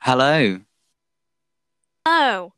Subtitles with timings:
[0.00, 0.60] Hello.
[2.06, 2.52] Oh,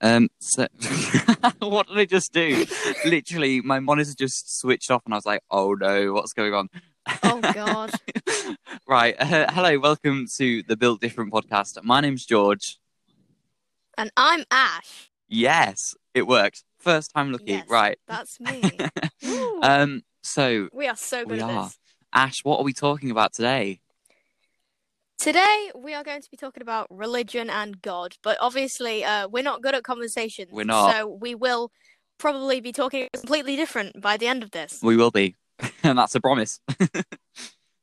[0.00, 0.28] Um.
[0.40, 0.66] So,
[1.60, 2.66] what did I just do?
[3.04, 6.68] Literally, my monitor just switched off, and I was like, "Oh no, what's going on?"
[7.22, 7.92] oh God.
[8.88, 9.14] right.
[9.18, 9.78] Uh, hello.
[9.78, 11.82] Welcome to the Built Different podcast.
[11.84, 12.78] My name's George.
[13.96, 15.10] and I'm Ash.
[15.28, 16.64] Yes, it worked.
[16.78, 17.44] First time lucky.
[17.52, 17.68] Yes.
[17.68, 17.98] Right.
[18.08, 18.62] That's me.
[19.62, 20.02] Um.
[20.22, 21.64] So, we are so good we at are.
[21.64, 21.78] this.
[22.12, 23.80] Ash, what are we talking about today?
[25.18, 29.42] Today we are going to be talking about religion and God, but obviously uh, we're
[29.42, 30.50] not good at conversations.
[30.52, 30.92] We're not.
[30.92, 31.70] So we will
[32.18, 34.80] probably be talking completely different by the end of this.
[34.82, 35.36] We will be,
[35.82, 36.60] and that's a promise.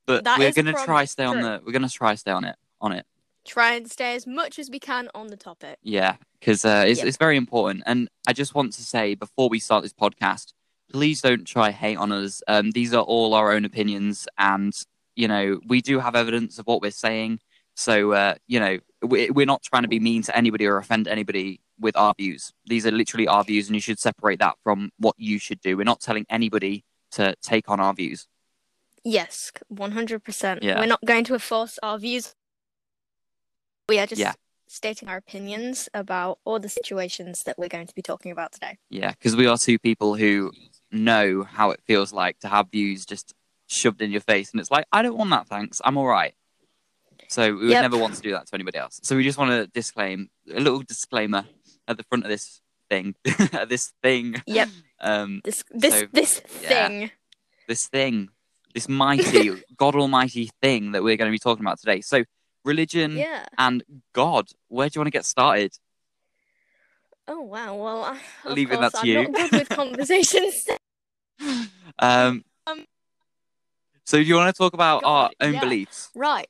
[0.05, 1.62] but That we're gonna try stay on the.
[1.66, 2.55] We're gonna try stay on it.
[2.80, 3.05] On it.
[3.45, 5.77] Try and stay as much as we can on the topic.
[5.82, 7.07] Yeah, because uh, it's Yep.
[7.07, 7.84] it's very important.
[7.88, 10.54] And I just want to say before we start this podcast,
[10.91, 12.43] please don't try hate on us.
[12.48, 14.73] Um, these are all our own opinions, and
[15.15, 17.39] you know we do have evidence of what we're saying.
[17.75, 21.07] So uh, you know we, we're not trying to be mean to anybody or offend
[21.07, 22.53] anybody with our views.
[22.65, 25.77] These are literally our views, and you should separate that from what you should do.
[25.77, 28.27] We're not telling anybody to take on our views.
[29.03, 30.62] Yes, one hundred percent.
[30.63, 30.79] Yeah.
[30.79, 32.35] We're not going to enforce our views.
[33.90, 34.34] We are just Yeah.
[34.68, 38.77] stating our opinions about all the situations that we're going to be talking about today.
[38.90, 40.51] Yeah, because we are two people who
[40.91, 43.34] know how it feels like to have views just
[43.72, 45.82] shoved in your face, and it's like, I don't want that, thanks.
[45.84, 46.34] I'm all right.
[47.30, 47.82] So we would Yep.
[47.84, 49.00] never want to do that to anybody else.
[49.04, 51.46] So we just want to disclaim a little disclaimer
[51.88, 53.16] at the front of this thing,
[53.70, 54.70] this thing, Yep.
[54.99, 56.88] um, This this So, this yeah.
[56.88, 57.12] thing.
[57.68, 58.30] this thing,
[58.74, 62.02] this mighty, God Almighty thing that we're going to be talking about today.
[62.02, 62.24] So
[62.66, 63.46] religion Yeah.
[63.58, 63.84] and
[64.14, 64.50] God.
[64.68, 65.72] Where do you want to get started?
[67.30, 67.75] Oh wow.
[67.75, 68.19] Well, I-
[68.50, 69.24] of Leaving course, that to I'm you.
[69.24, 70.68] not good with conversations.
[72.00, 72.86] Um, Um,
[74.06, 75.59] so do you want to talk about our own yeah.
[75.59, 76.09] beliefs?
[76.16, 76.47] right.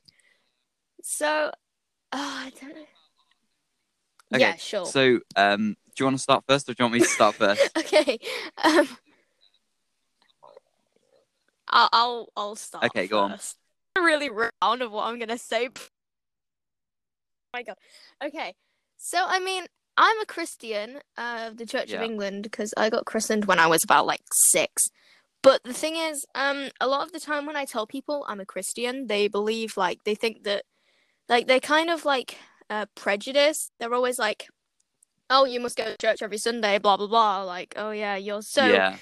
[1.02, 1.50] So, uh,
[2.12, 2.84] I don't know.
[4.34, 4.86] Okay, Yeah, sure.
[4.86, 7.34] So, um, do you want to start first, or do you want me to start
[7.38, 7.76] first?
[7.76, 8.18] okay.
[8.64, 8.88] Um,
[11.68, 12.84] I'll I'll I'll start.
[12.84, 13.38] Okay, go on.
[13.96, 15.68] I'm really round of what I'm gonna say.
[15.68, 15.80] Oh
[17.52, 17.76] my god.
[18.24, 18.54] Okay.
[18.96, 19.66] So I mean,
[19.96, 23.66] I'm a Christian uh, of the Church of England because I got christened when I
[23.66, 24.88] was about like six.
[25.42, 28.40] But the thing is, um, a lot of the time when I tell people I'm
[28.40, 30.64] a Christian, they believe like they think that,
[31.28, 32.38] like they're kind of like
[32.70, 33.70] uh, prejudice.
[33.78, 34.48] They're always like,
[35.30, 37.42] "Oh, you must go to church every Sunday," blah blah blah.
[37.44, 38.98] Like, "Oh yeah, you're so yeah,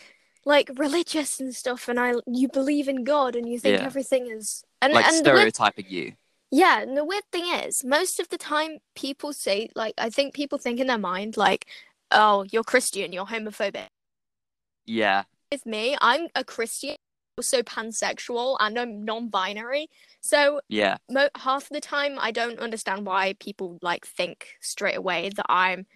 [0.46, 3.86] like religious and stuff and I you believe in God and you think Yeah.
[3.86, 6.14] everything is and like and the weird, stereotyping you.
[6.50, 10.34] yeah and the weird thing is most of the time people say like I think
[10.34, 11.66] people think in their mind like
[12.10, 13.88] oh you're Christian you're homophobic
[14.86, 16.96] Yeah, with me I'm a Christian
[17.36, 19.88] also pansexual and I'm non-binary
[20.20, 25.30] so yeah, mo- half the time I don't understand why people like think straight away
[25.34, 25.86] that I'm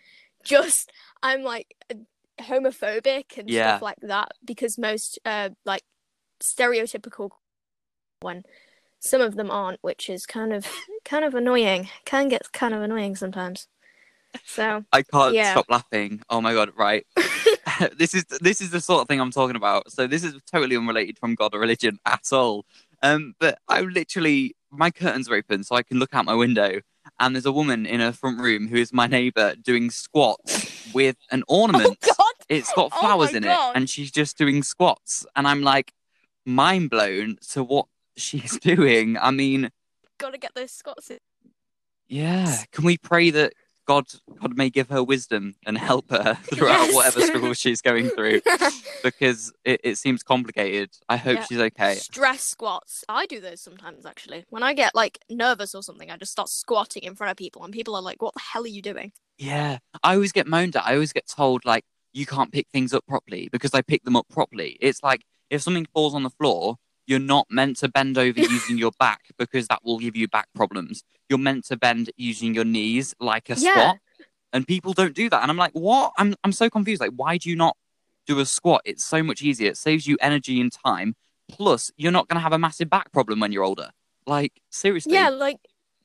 [0.43, 0.91] just
[1.23, 1.75] I'm like
[2.41, 3.77] homophobic and Yeah.
[3.77, 5.83] stuff like that because most uh like
[6.43, 7.31] stereotypical
[8.21, 8.43] one
[8.99, 10.67] some of them aren't which is kind of
[11.05, 13.69] kind of annoying can get kind of annoying sometimes
[14.47, 15.53] so I can't Yeah.
[15.53, 16.23] stop laughing.
[16.31, 16.71] Oh my god!
[16.77, 17.07] Right,
[17.97, 19.91] this is this is the sort of thing I'm talking about.
[19.91, 22.65] So this is totally unrelated from God or religion at all.
[23.03, 26.81] Um, but I literally my curtains are open, so I can look out my window,
[27.21, 31.17] and there's a woman in her front room who is my neighbour doing squats with
[31.31, 31.99] an ornament.
[32.05, 33.71] oh god It's got Oh flowers my in God.
[33.71, 35.93] it, and she's just doing squats, and I'm like
[36.47, 37.87] mind blown to what
[38.17, 39.17] she's doing.
[39.19, 39.71] I mean,
[40.19, 41.19] gotta get those squats in.
[42.09, 42.63] yeah.
[42.73, 43.53] Can we pray that
[43.87, 44.07] God
[44.41, 46.95] God may give her wisdom and help her throughout Yes.
[46.95, 48.41] whatever struggle she's going through?
[49.03, 50.89] Because it, it seems complicated.
[51.11, 51.45] I hope Yeah.
[51.45, 51.95] she's okay.
[51.97, 53.05] Stress squats.
[53.07, 54.45] I do those sometimes actually.
[54.49, 57.63] When I get like nervous or something, I just start squatting in front of people
[57.65, 59.13] and people are like, What the hell are you doing?
[59.37, 59.79] Yeah.
[60.03, 60.87] I always get moaned at.
[60.87, 61.85] I always get told like
[62.15, 64.79] you can't pick things up properly because I pick them up properly.
[64.81, 68.79] It's like if something falls on the floor, you're not meant to bend over using
[68.79, 71.03] your back because that will give you back problems.
[71.29, 73.71] You're meant to bend using your knees like a Yeah.
[73.73, 73.99] squat.
[74.53, 75.43] And people don't do that.
[75.43, 76.13] And I'm like, what?
[76.17, 77.01] I'm I'm so confused.
[77.01, 77.77] Like, why do you not
[78.27, 78.83] do a squat?
[78.85, 79.71] It's so much easier.
[79.71, 81.17] It saves you energy and time.
[81.49, 83.91] Plus, you're not gonna have a massive back problem when you're older.
[84.27, 85.15] Like, seriously.
[85.15, 85.59] Yeah, like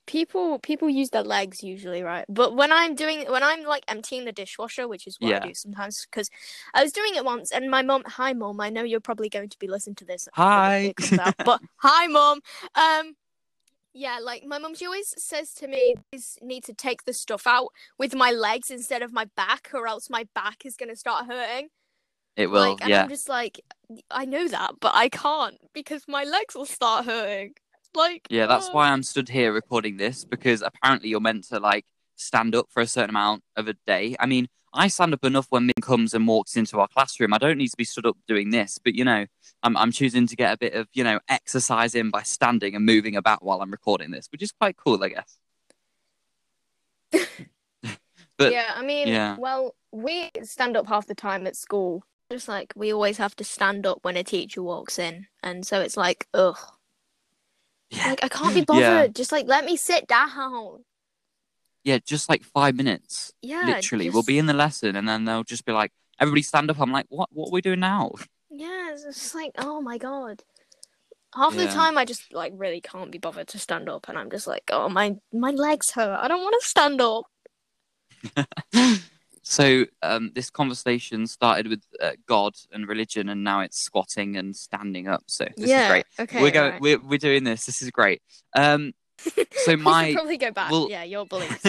[0.10, 2.26] people people use their legs usually, right?
[2.28, 5.38] But when I'm doing when I'm like emptying the dishwasher, which is what Yeah.
[5.44, 6.32] I do sometimes, because
[6.74, 9.50] I was doing it once, and my mom, hi mom, I know you're probably going
[9.50, 10.28] to be listening to this.
[10.34, 10.96] Hi.
[11.20, 12.42] out, but hi mom.
[12.74, 13.16] Um,
[13.94, 17.46] yeah, like my mom, she always says to me, "I need to take the stuff
[17.46, 17.70] out
[18.00, 21.70] with my legs instead of my back, or else my back is gonna start hurting."
[22.36, 23.04] It will, like, and yeah.
[23.04, 23.62] I'm just like,
[24.10, 27.54] I know that, but I can't because my legs will start hurting.
[27.96, 28.74] Like Yeah, that's oh.
[28.74, 32.82] why I'm stood here recording this because apparently you're meant to like stand up for
[32.82, 34.16] a certain amount of a day.
[34.20, 37.34] I mean, I stand up enough when Min comes and walks into our classroom.
[37.34, 39.26] I don't need to be stood up doing this, but you know,
[39.64, 42.86] I'm I'm choosing to get a bit of you know exercise in by standing and
[42.86, 45.40] moving about while I'm recording this, which is quite cool, I guess.
[48.38, 49.36] but yeah, I mean, yeah.
[49.40, 52.04] well, we stand up half the time at school.
[52.32, 55.82] Just like we always have to stand up when a teacher walks in, and so
[55.82, 56.60] it's like, ugh,
[57.90, 58.82] yeah, like I can't be bothered.
[58.82, 59.08] Yeah.
[59.08, 60.84] Just like let me sit down.
[61.84, 64.10] yeah, just like five minutes, Yeah, literally.
[64.10, 66.92] We'll be in the lesson, and then they'll just be like, "Everybody stand up." I'm
[66.92, 67.30] like, "What?
[67.32, 68.12] What are we doing now?"
[68.52, 70.44] Yeah, it's just like, oh my god.
[71.36, 74.32] Half the time, I just like really can't be bothered to stand up, and I'm
[74.32, 76.18] just like, oh my my legs hurt.
[76.20, 77.26] I don't want to stand up.
[79.50, 84.56] so um, this conversation started with uh, God and religion, and now it's squatting and
[84.56, 85.24] standing up.
[85.25, 85.86] So this yeah.
[85.86, 86.06] is great.
[86.19, 86.42] Okay.
[86.44, 86.74] we're going.
[86.74, 86.81] right.
[86.81, 87.66] We're we're doing this.
[87.66, 88.22] This is great.
[88.56, 88.94] Um,
[89.51, 90.69] so my probably go back.
[90.69, 91.66] well- yeah, your beliefs.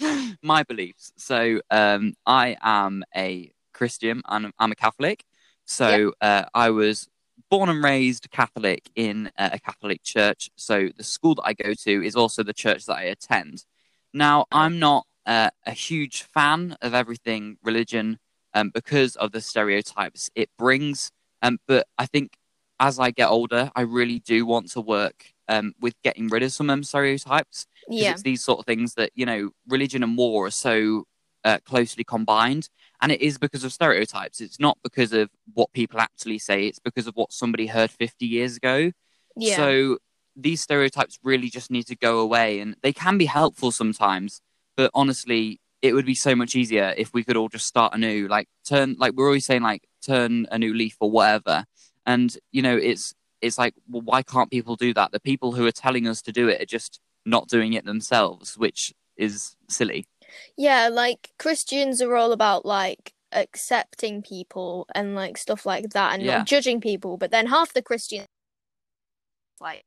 [0.42, 1.12] my beliefs.
[1.18, 5.22] So um, I am a Christian and I'm a Catholic.
[5.66, 7.08] So uh, I was
[7.50, 10.48] born and raised Catholic in uh, a Catholic church.
[10.56, 13.64] So the school that I go to is also the church that I attend.
[14.14, 18.18] Now I'm not uh, a huge fan of everything religion
[18.54, 21.10] um, because of the stereotypes it brings.
[21.42, 22.32] Um, but I think
[22.80, 26.52] as I get older, I really do want to work um, with getting rid of
[26.52, 27.66] some of them stereotypes.
[27.88, 28.12] yeah.
[28.12, 31.04] it's these sort of things that you know religion and war are so
[31.44, 32.68] uh, closely combined
[33.00, 36.80] and it is because of stereotypes it's not because of what people actually say it's
[36.80, 38.90] because of what somebody heard 50 years ago
[39.36, 39.56] Yeah.
[39.56, 39.98] so
[40.36, 44.40] these stereotypes really just need to go away and they can be helpful sometimes
[44.78, 48.26] but honestly it would be so much easier if we could all just start anew
[48.28, 51.64] like turn like we're always saying like turn a new leaf or whatever.
[52.06, 55.12] And you know it's it's like well why can't people do that?
[55.12, 58.56] The people who are telling us to do it are just not doing it themselves
[58.56, 60.06] which is silly.
[60.56, 66.24] Yeah, like Christians are all about like accepting people and like stuff like that and
[66.24, 66.38] Yeah.
[66.38, 68.26] not judging people, but then half the Christians
[69.60, 69.82] like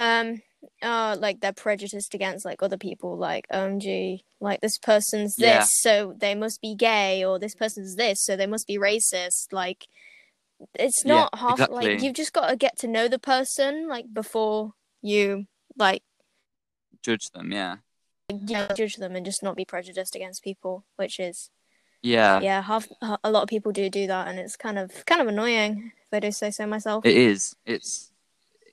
[0.00, 0.42] um
[0.82, 5.64] uh like they're prejudiced against like other people like OMG like this person's this Yeah.
[5.64, 9.52] so they must be gay or this person's this so they must be racist.
[9.52, 9.86] Like
[10.74, 14.12] it's Yeah, not half like you've just got to get to know the person like
[14.12, 15.46] before you
[15.76, 16.02] like
[17.02, 17.76] judge them yeah.
[18.30, 21.50] Yeah, judge them and just not be prejudiced against people, which is
[22.02, 22.40] yeah.
[22.40, 22.86] Yeah, half
[23.24, 26.12] a lot of people do do that, and it's kind of kind of annoying if
[26.12, 27.06] I do say so myself.
[27.06, 27.56] it is.
[27.64, 28.12] It's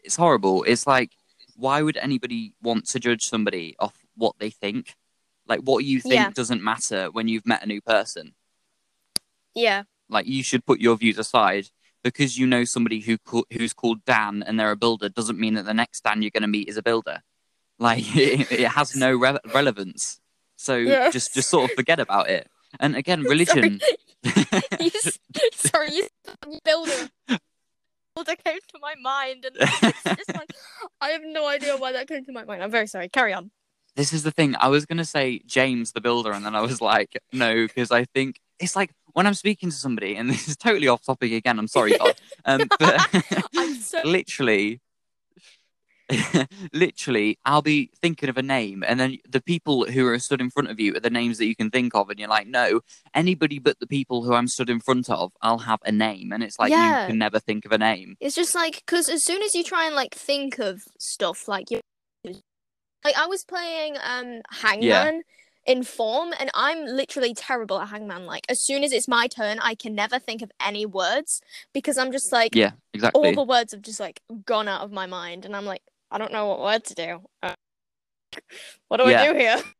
[0.03, 0.63] it's horrible.
[0.63, 1.11] It's like
[1.55, 4.95] why would anybody want to judge somebody off what they think
[5.47, 6.29] like what you think Yeah.
[6.31, 8.33] doesn't matter when you've met a new person
[9.53, 11.69] yeah, like you should put your views aside
[12.03, 13.17] because you know somebody who
[13.53, 16.41] who's called Dan and they're a builder doesn't mean that the next Dan you're going
[16.41, 17.21] to meet is a builder.
[17.79, 20.21] Like it, it has no re- relevance.
[20.55, 21.11] So Yes.
[21.11, 22.47] just just sort of forget about it.
[22.79, 23.81] And again, religion.
[24.23, 24.91] you,
[25.53, 26.07] sorry, you,
[26.49, 27.09] you builder.
[28.15, 29.57] Builder came to my mind, and
[30.05, 30.49] like
[31.01, 32.63] I have no idea why that came to my mind.
[32.63, 33.09] I'm very sorry.
[33.09, 33.51] Carry on.
[33.95, 34.55] this is the thing.
[34.59, 37.91] I was going to say James the builder, and then I was like, no, because
[37.91, 41.31] I think it's like when I'm speaking to somebody, and this is totally off topic
[41.33, 41.59] again.
[41.59, 42.15] I'm sorry, God.
[42.45, 43.05] Um, but
[43.57, 44.79] I'm so literally
[46.73, 50.51] literally i'll be thinking of a name and then the people who are stood in
[50.51, 52.79] front of you are the names that you can think of and you're like no
[53.15, 56.43] anybody but the people who i'm stood in front of i'll have a name and
[56.43, 57.01] it's like Yeah.
[57.01, 59.63] you can never think of a name It's just like because as soon as you
[59.63, 61.81] try and like think of stuff, like you,
[63.03, 65.23] like I was playing um Hangman
[65.65, 68.25] in form, and I'm literally terrible at Hangman.
[68.25, 71.41] Like as soon as it's my turn, I can never think of any words
[71.73, 74.91] because I'm just like yeah exactly all the words have just like gone out of
[74.91, 75.81] my mind, and I'm like
[76.11, 77.21] I don't know what word to do.
[77.43, 77.53] Uh,
[78.87, 79.21] what do Yeah.
[79.23, 79.57] I do here?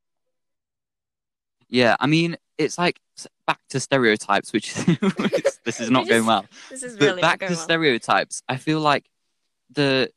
[1.67, 2.99] yeah i mean it's like
[3.47, 4.73] back to stereotypes which
[5.65, 7.63] this is not going well This is but really back not to well.
[7.63, 9.09] stereotypes i feel like
[9.71, 10.11] the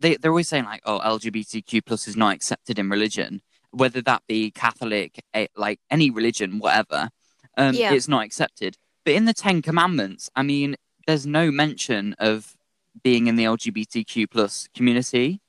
[0.00, 4.22] they, they're always saying like oh lgbtq plus is not accepted in religion whether that
[4.26, 7.10] be catholic eh, like any religion whatever
[7.58, 7.92] um, Yeah.
[7.92, 12.56] it's not accepted but in the ten commandments i mean there's no mention of
[13.04, 15.40] being in the lgbtq plus community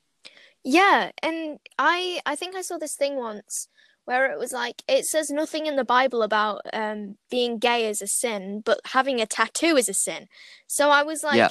[0.63, 3.67] Yeah, and I I think I saw this thing once
[4.05, 8.01] where it was like it says nothing in the Bible about um being gay is
[8.01, 10.27] a sin, but having a tattoo is a sin.
[10.67, 11.49] So I was like, Yeah.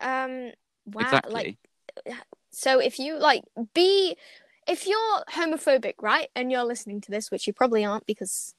[0.00, 0.52] um,
[0.86, 1.58] wow, exactly
[2.06, 2.16] like
[2.52, 4.16] so if you like be
[4.68, 8.55] if you're homophobic, right, and you're listening to this, which you probably aren't because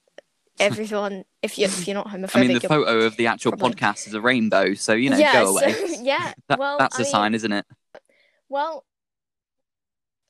[0.59, 3.75] everyone if you if you're not homophobic, i mean the photo of the actual probably-
[3.75, 6.33] podcast is a rainbow so you know yeah, go away so- yeah.
[6.47, 7.65] That- well, that's I a mean, sign isn't it
[8.49, 8.85] Well,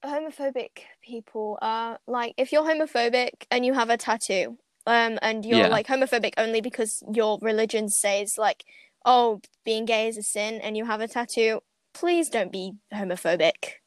[0.06, 5.60] homophobic people are like if you're homophobic and you have a tattoo, um, and you're
[5.60, 5.68] Yeah.
[5.68, 8.64] like homophobic only because your religion says like,
[9.06, 11.62] oh, being gay is a sin, and you have a tattoo.
[11.94, 13.80] Please don't be homophobic.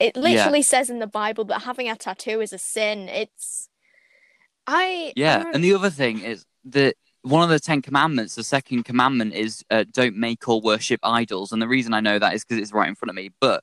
[0.00, 3.08] It literally says in the Bible that having a tattoo is a sin.
[3.08, 3.68] It's
[4.66, 8.34] I I Yeah, don't- and the other thing is that one of the Ten Commandments,
[8.34, 11.52] the second commandment is uh, don't make or worship idols.
[11.52, 13.30] And the reason I know that is because it's right in front of me.
[13.40, 13.62] But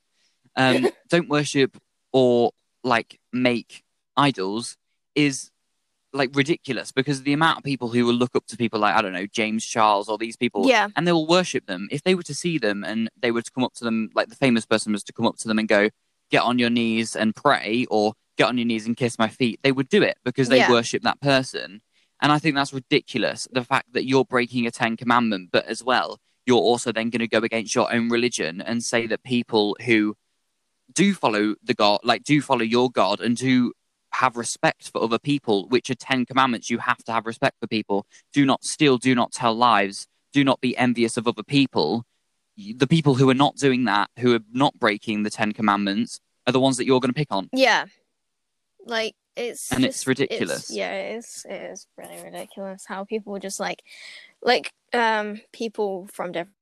[0.56, 1.76] um, don't worship
[2.12, 2.52] or
[2.84, 3.82] like make
[4.16, 4.76] idols
[5.14, 5.50] is
[6.12, 9.00] like ridiculous because the amount of people who will look up to people like I
[9.00, 11.88] don't know James Charles or these people, yeah, and they will worship them.
[11.90, 14.28] If they were to see them and they were to come up to them, like
[14.28, 15.88] the famous person was to come up to them and go,
[16.30, 19.60] "Get on your knees and pray," or "Get on your knees and kiss my feet,"
[19.62, 20.70] they would do it because they Yeah.
[20.70, 21.82] worship that person.
[22.20, 23.48] And I think that's ridiculous.
[23.50, 27.20] The fact that you're breaking a Ten Commandment, but as well, you're also then going
[27.20, 30.16] to go against your own religion and say that people who
[30.92, 33.72] do follow the God, like do follow your God and do
[34.12, 37.66] have respect for other people, which are Ten Commandments, you have to have respect for
[37.66, 38.06] people.
[38.32, 42.04] Do not steal, do not tell lies, do not be envious of other people.
[42.56, 46.52] The people who are not doing that, who are not breaking the Ten Commandments, are
[46.52, 47.48] the ones that you're going to pick on.
[47.52, 47.86] yeah,
[48.86, 50.70] like it's And it's just- ridiculous.
[50.70, 51.46] yeah, it is.
[51.48, 53.82] It is really ridiculous how people just like,
[54.42, 56.56] like um people from different.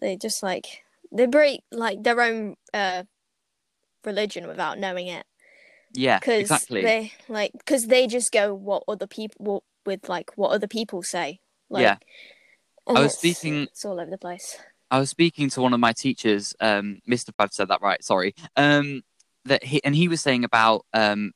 [0.00, 0.82] They just like
[1.12, 3.04] they break like their own uh
[4.04, 5.24] religion without knowing it.
[5.92, 6.82] Yeah, because exactly.
[6.82, 11.40] they like because they just go what other people with like what other people say
[11.70, 11.96] like Yeah.
[12.86, 14.56] I was it's- speaking- it's all over the place
[14.90, 17.30] I was speaking to one of my teachers, um, Mr.
[17.38, 18.32] I've said that right, sorry.
[18.54, 19.02] Um,
[19.44, 21.32] that he and he was saying about um,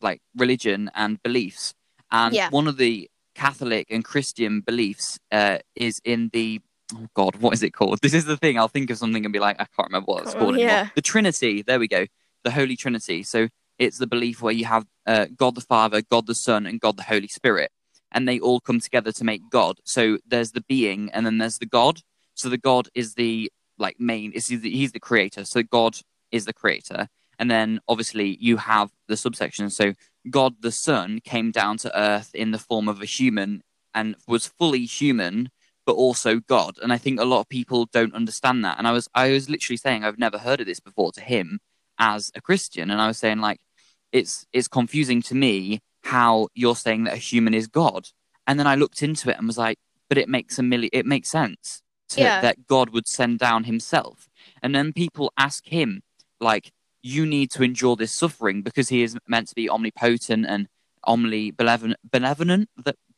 [0.00, 1.74] like religion and beliefs,
[2.10, 2.48] and Yeah.
[2.50, 6.60] one of the Catholic and Christian beliefs uh, is in the
[6.94, 7.98] oh god, what is it called?
[8.02, 8.58] This is the thing.
[8.58, 10.88] I'll think of something and be like, I can't remember what it's Oh, called yeah.
[10.94, 11.62] The Trinity.
[11.62, 12.06] There we go.
[12.44, 13.22] The Holy Trinity.
[13.22, 16.80] So it's the belief where you have uh, God the Father, God the Son, and
[16.80, 17.70] God the Holy Spirit,
[18.12, 19.78] and they all come together to make God.
[19.84, 22.00] So there's the being, and then there's the God.
[22.34, 24.32] So the God is the like main.
[24.32, 25.44] Is he's the, he's the creator.
[25.44, 25.96] So God
[26.30, 27.08] is the creator,
[27.42, 29.68] and then obviously you have the subsection.
[29.68, 29.94] So
[30.30, 34.46] God the Son came down to earth in the form of a human and was
[34.46, 35.50] fully human,
[35.84, 36.78] but also God.
[36.80, 38.78] And I think a lot of people don't understand that.
[38.78, 41.58] And I was I was literally saying I've never heard of this before to him
[41.98, 43.58] as a Christian, and I was saying like
[44.12, 48.06] it's it's confusing to me how you're saying that a human is God.
[48.46, 51.06] And then I looked into it and was like, but it makes a million it
[51.06, 52.40] makes sense to, Yeah.
[52.40, 54.28] that God would send down himself.
[54.62, 56.02] And then people ask him,
[56.40, 56.70] like,
[57.02, 60.68] you need to endure this suffering because he is meant to be omnipotent and
[61.04, 62.68] omni benevolent benevolent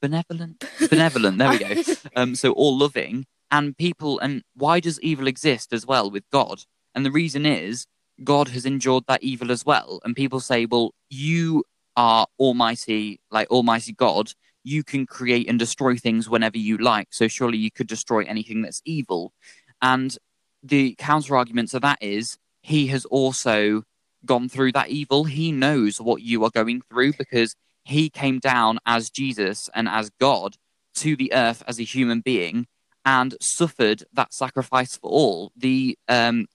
[0.00, 0.64] benevolent?
[0.90, 1.74] Benevolent there we go.
[2.16, 6.62] Um so all loving and people and why does evil exist as well with god?
[6.94, 7.86] And the reason is
[8.22, 10.00] god has endured that evil as well.
[10.04, 11.64] And people say well you
[11.96, 14.32] are almighty like almighty god.
[14.62, 17.08] You can create and destroy things whenever you like.
[17.10, 19.34] So surely you could destroy anything that's evil.
[19.82, 20.16] And
[20.62, 23.82] the counter argument to that is he has also
[24.24, 27.54] gone through that evil he knows what you are going through because
[27.84, 30.56] he came down as jesus and as god
[30.94, 32.66] to the earth as a human being
[33.04, 35.52] and suffered that sacrifice for all.
[35.56, 36.46] The um,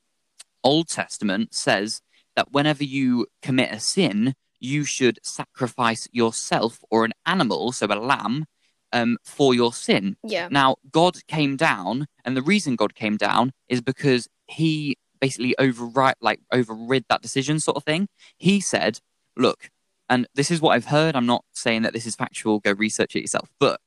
[0.63, 2.01] Old Testament says
[2.35, 7.95] that whenever you commit a sin, you should sacrifice yourself or an animal, so a
[7.95, 8.45] lamb,
[8.91, 10.17] um, for your sin.
[10.23, 15.55] yeah Now, God came down, and the reason God came down is because he basically
[15.57, 18.07] override, like overrid that decision, sort of thing.
[18.37, 18.99] He said,
[19.35, 19.69] "Look,"
[20.07, 21.15] and this is what I've heard.
[21.15, 22.59] I'm not saying that this is factual.
[22.59, 23.49] Go research it yourself.
[23.59, 23.79] But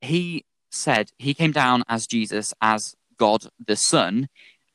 [0.00, 4.28] he said he came down as Jesus, as God the Son,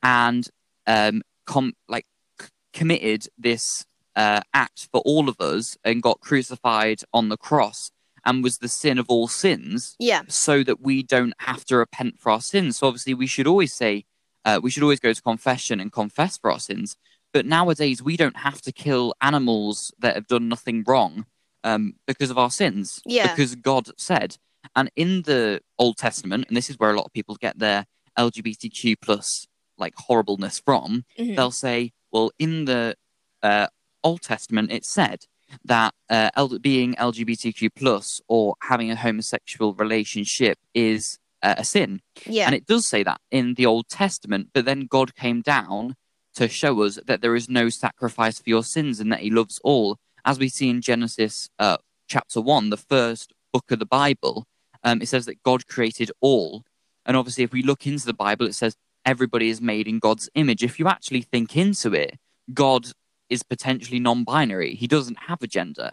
[0.03, 0.47] and
[0.87, 2.05] um, com- like
[2.39, 7.91] c- committed this uh, act for all of us, and got crucified on the cross,
[8.25, 12.19] and was the sin of all sins yeah so that we don't have to repent
[12.19, 12.77] for our sins.
[12.77, 14.05] So obviously, we should always say,
[14.45, 16.95] uh, we should always go to confession and confess for our sins.
[17.33, 21.25] But nowadays, we don't have to kill animals that have done nothing wrong
[21.63, 23.01] um, because of our sins.
[23.05, 23.27] Yeah.
[23.27, 24.37] Because God said,
[24.75, 27.85] and in the Old Testament, and this is where a lot of people get their
[28.17, 29.47] LGBTQ plus
[29.77, 31.35] like horribleness from, Mhm.
[31.35, 32.95] they'll say, well, in the
[33.43, 33.67] uh,
[34.03, 35.25] Old Testament, it said
[35.65, 41.19] that uh, L- being LGBTQ plus or having a homosexual relationship is
[41.57, 44.49] a sin, yeah and it does say that in the Old Testament.
[44.53, 45.95] But then God came down
[46.35, 49.59] to show us that there is no sacrifice for your sins and that He loves
[49.63, 54.45] all, as we see in Genesis uh, chapter one, the first book of the Bible.
[54.83, 56.63] Um, it says that God created all,
[57.05, 58.75] and obviously, if we look into the Bible, it says
[59.05, 60.63] everybody is made in God's image.
[60.63, 62.17] If you actually think into it,
[62.53, 62.87] God
[63.29, 64.75] is potentially non-binary.
[64.75, 65.91] He doesn't have a gender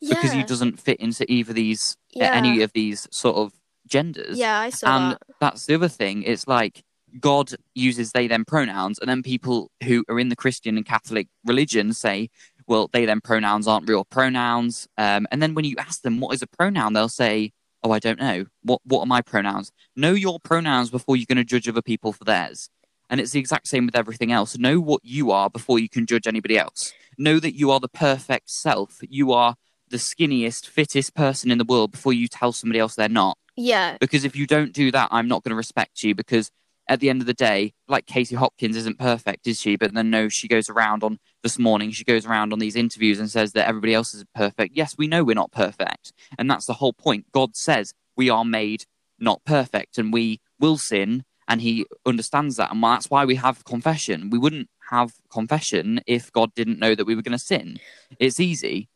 [0.00, 0.14] yeah.
[0.14, 2.34] because he doesn't fit into either these yeah.
[2.34, 3.52] any of these sort of
[3.90, 4.38] genders.
[4.38, 5.02] Yeah, I saw that.
[5.02, 5.22] and that.
[5.40, 6.22] that's the other thing.
[6.22, 6.82] It's like
[7.18, 11.28] God uses they them pronouns, and then people who are in the Christian and Catholic
[11.44, 12.30] religion say,
[12.66, 14.86] well, they them pronouns aren't real pronouns.
[14.96, 17.98] Um, and then when you ask them what is a pronoun, they'll say, oh, I
[17.98, 18.46] don't know.
[18.62, 19.72] What what are my pronouns?
[19.96, 22.70] Know your pronouns before you're going to judge other people for theirs.
[23.08, 24.56] And it's the exact same with everything else.
[24.56, 26.92] Know what you are before you can judge anybody else.
[27.18, 29.00] Know that you are the perfect self.
[29.02, 29.56] You are
[29.88, 33.36] the skinniest, fittest person in the world before you tell somebody else they're not.
[33.60, 36.14] Yeah, Because if you don't do that, I'm not going to respect you.
[36.14, 36.50] Because
[36.88, 39.76] at the end of the day, like Katie Hopkins isn't perfect, is she?
[39.76, 43.20] But then no, she goes around on this morning, she goes around on these interviews
[43.20, 44.76] and says that everybody else is perfect.
[44.76, 46.12] Yes, we know we're not perfect.
[46.38, 47.26] And that's the whole point.
[47.32, 48.86] God says we are made
[49.18, 51.24] not perfect and we will sin.
[51.46, 52.72] And he understands that.
[52.72, 54.30] And that's why we have confession.
[54.30, 57.78] We wouldn't have confession if God didn't know that we were going to sin.
[58.18, 58.88] It's easy.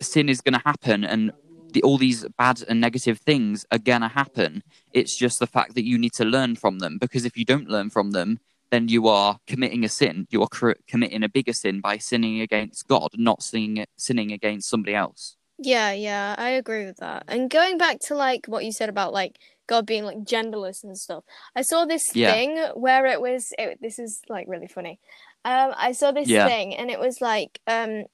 [0.00, 1.04] Sin is going to happen.
[1.04, 1.32] And
[1.74, 4.62] the, all these bad and negative things are going to happen.
[4.92, 6.96] It's just the fact that you need to learn from them.
[6.98, 8.40] Because if you don't learn from them,
[8.70, 10.26] then you are committing a sin.
[10.30, 14.68] You are cr- committing a bigger sin by sinning against God, not sinning, sinning against
[14.70, 15.36] somebody else.
[15.58, 16.34] yeah, yeah.
[16.36, 17.24] I agree with that.
[17.28, 19.38] And going back to like what you said about like
[19.68, 21.22] God being like genderless and stuff,
[21.54, 22.32] I saw this Yeah.
[22.32, 23.52] thing where it was.
[23.58, 24.98] It, this is like really funny.
[25.44, 26.46] Um, I saw this Yeah.
[26.48, 28.04] thing and it was like um,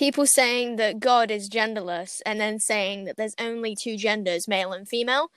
[0.00, 4.72] people saying that God is genderless and then saying that there's only two genders, male
[4.72, 5.30] and female.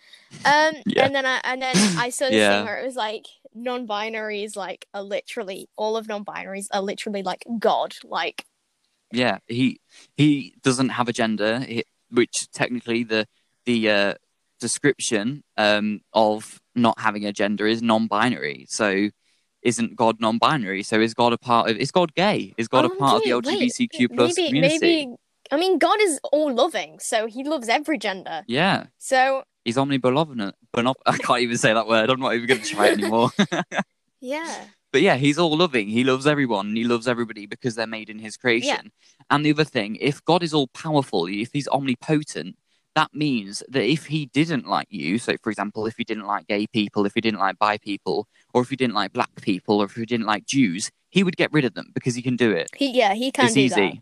[0.46, 1.05] Um, Yeah.
[1.05, 2.50] and then I and then I saw this Yeah.
[2.50, 7.46] thing where it was like non-binaries like are literally all of non-binaries are literally like
[7.60, 8.46] God, like
[9.12, 9.82] Yeah, he
[10.15, 13.27] he doesn't have a gender, he, which technically the
[13.65, 14.13] the uh,
[14.62, 18.65] description um, of not having a gender is non-binary.
[18.70, 19.10] So,
[19.63, 20.84] isn't God non-binary?
[20.84, 21.77] So, is God a part of?
[21.77, 22.53] Is God gay?
[22.58, 24.79] Is God a Oh, part wait, of the wait, LGBTQ plus maybe community?
[24.79, 25.15] maybe
[25.51, 28.43] I mean God is all loving, so he loves every gender.
[28.48, 30.53] Yeah, So he's omnibenevolent.
[31.05, 32.09] I can't even say that word.
[32.09, 33.29] I'm not even going to try it anymore.
[34.22, 34.66] yeah.
[34.92, 35.88] But yeah, he's all loving.
[35.88, 36.68] He loves everyone.
[36.68, 38.68] And he loves everybody because they're made in his creation.
[38.85, 39.25] Yeah.
[39.31, 42.55] And the other thing, if God is all powerful, if he's omnipotent,
[42.96, 46.46] that means that if he didn't like you, so for example, if he didn't like
[46.48, 49.81] gay people, if he didn't like bi people, or if he didn't like black people,
[49.81, 52.35] or if he didn't like Jews, he would get rid of them because he can
[52.35, 52.70] do it.
[52.75, 53.75] He yeah, he can it's easy.
[53.75, 53.94] that.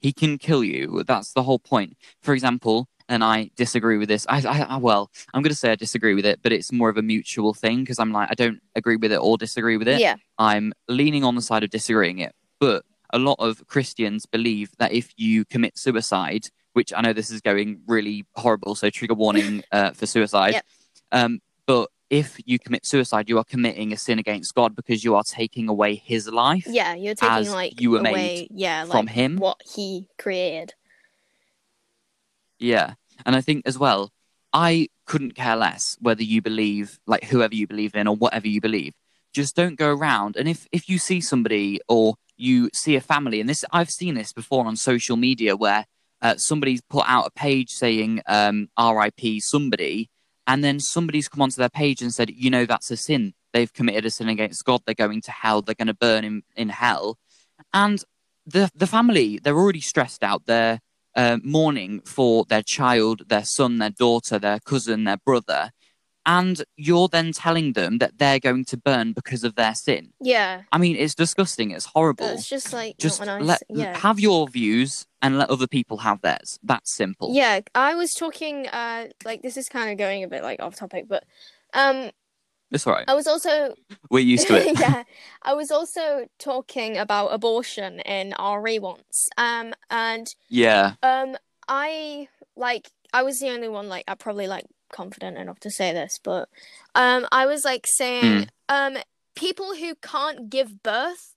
[0.00, 1.04] He can kill you.
[1.06, 1.96] That's the whole point.
[2.22, 4.24] For example, and I disagree with this.
[4.28, 6.88] I, I, I well, I'm going to say I disagree with it, but it's more
[6.88, 9.88] of a mutual thing because I'm like I don't agree with it or disagree with
[9.88, 10.00] it.
[10.00, 10.14] Yeah.
[10.38, 12.32] I'm leaning on the side of disagreeing it.
[12.60, 17.30] But a lot of Christians believe that if you commit suicide, which I know this
[17.30, 20.54] is going really horrible, so trigger warning uh, for suicide.
[20.54, 20.64] Yep.
[21.12, 21.40] Um,
[22.10, 25.68] if you commit suicide, you are committing a sin against God because you are taking
[25.68, 29.36] away His life Yeah, you're taking like you were away made yeah, from like Him.
[29.36, 30.74] what he created.
[32.58, 32.94] Yeah.
[33.24, 34.10] And I think as well,
[34.52, 38.60] I couldn't care less whether you believe, like whoever you believe in or whatever you
[38.60, 38.92] believe.
[39.32, 40.36] Just don't go around.
[40.36, 44.14] And if, if you see somebody or you see a family, and this I've seen
[44.14, 45.86] this before on social media where
[46.20, 50.10] uh, somebody's put out a page saying um, RIP somebody,
[50.46, 53.34] and then somebody's come onto their page and said, you know, that's a sin.
[53.52, 54.82] They've committed a sin against God.
[54.84, 55.62] They're going to hell.
[55.62, 57.18] They're going to burn in, in hell.
[57.72, 58.02] And
[58.46, 60.46] the the family, they're already stressed out.
[60.46, 60.80] They're
[61.16, 65.70] uh, mourning for their child, their son, their daughter, their cousin, their brother,
[66.30, 70.12] and you're then telling them that they're going to burn because of their sin.
[70.20, 70.62] Yeah.
[70.70, 71.72] I mean, it's disgusting.
[71.72, 72.28] It's horrible.
[72.28, 73.42] It's just like Just nice.
[73.42, 73.98] let yeah.
[73.98, 76.60] have your views and let other people have theirs.
[76.62, 77.34] That's simple.
[77.34, 80.76] Yeah, I was talking uh like this is kind of going a bit like off
[80.76, 81.24] topic, but
[81.74, 82.12] um
[82.70, 83.08] It's all right.
[83.08, 83.74] I was also
[84.10, 84.78] We're used to it.
[84.86, 85.02] yeah,
[85.42, 89.28] I was also talking about abortion in RE once.
[89.36, 90.92] Um and yeah.
[91.02, 95.70] um I like I was the only one like I probably like confident enough to
[95.70, 96.48] say this, but
[96.94, 98.96] um I was like saying um
[99.34, 101.34] people who can't give birth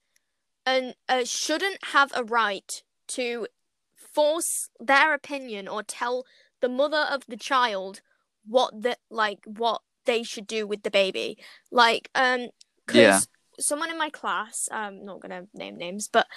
[0.66, 3.48] and uh, shouldn't have a right to
[3.96, 6.26] force their opinion or tell
[6.62, 8.02] the mother of the child
[8.48, 11.38] what the like what they should do with the baby.
[11.72, 12.50] Like um
[12.88, 13.20] cuz Yeah.
[13.60, 16.28] someone in my class, I'm not going to name names, but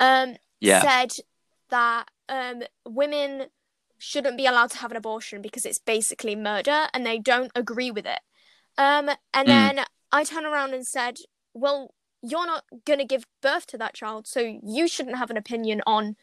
[0.00, 0.80] um Yeah.
[0.80, 1.12] said
[1.70, 3.46] that um, women
[3.98, 7.90] shouldn't be allowed to have an abortion because it's basically murder and they don't agree
[7.90, 8.20] with it.
[8.78, 9.76] Um, and Mm.
[9.76, 9.80] then
[10.12, 11.18] I turned around and said,
[11.54, 15.36] Well, you're not going to give birth to that child, so you shouldn't have an
[15.36, 16.16] opinion on,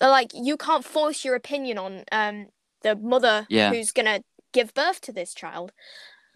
[0.00, 2.46] like, you can't force your opinion on um,
[2.82, 3.70] the mother Yeah.
[3.70, 5.72] who's going to give birth to this child.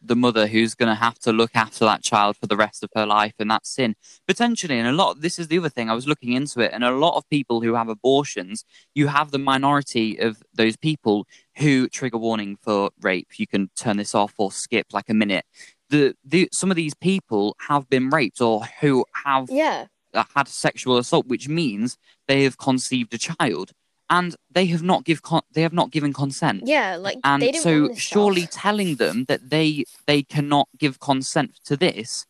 [0.07, 2.91] The mother who's going to have to look after that child for the rest of
[2.95, 3.95] her life, and that's sin
[4.27, 4.79] potentially.
[4.79, 5.21] And a lot.
[5.21, 5.91] This is the other thing.
[5.91, 8.65] I was looking into it, and a lot of people who have abortions,
[8.95, 11.27] you have the minority of those people
[11.59, 13.29] who trigger warning for rape.
[13.39, 15.45] You can turn this off or skip like a minute.
[15.91, 19.87] The, the some of these people have been raped or who have Yeah.
[20.35, 23.73] had sexual assault, which means they have conceived a child
[24.09, 26.63] and they have not give con- they have not given consent.
[26.65, 26.97] Yeah.
[26.97, 31.77] Like And they didn't so, surely telling them that they they cannot give consent to
[31.77, 32.27] this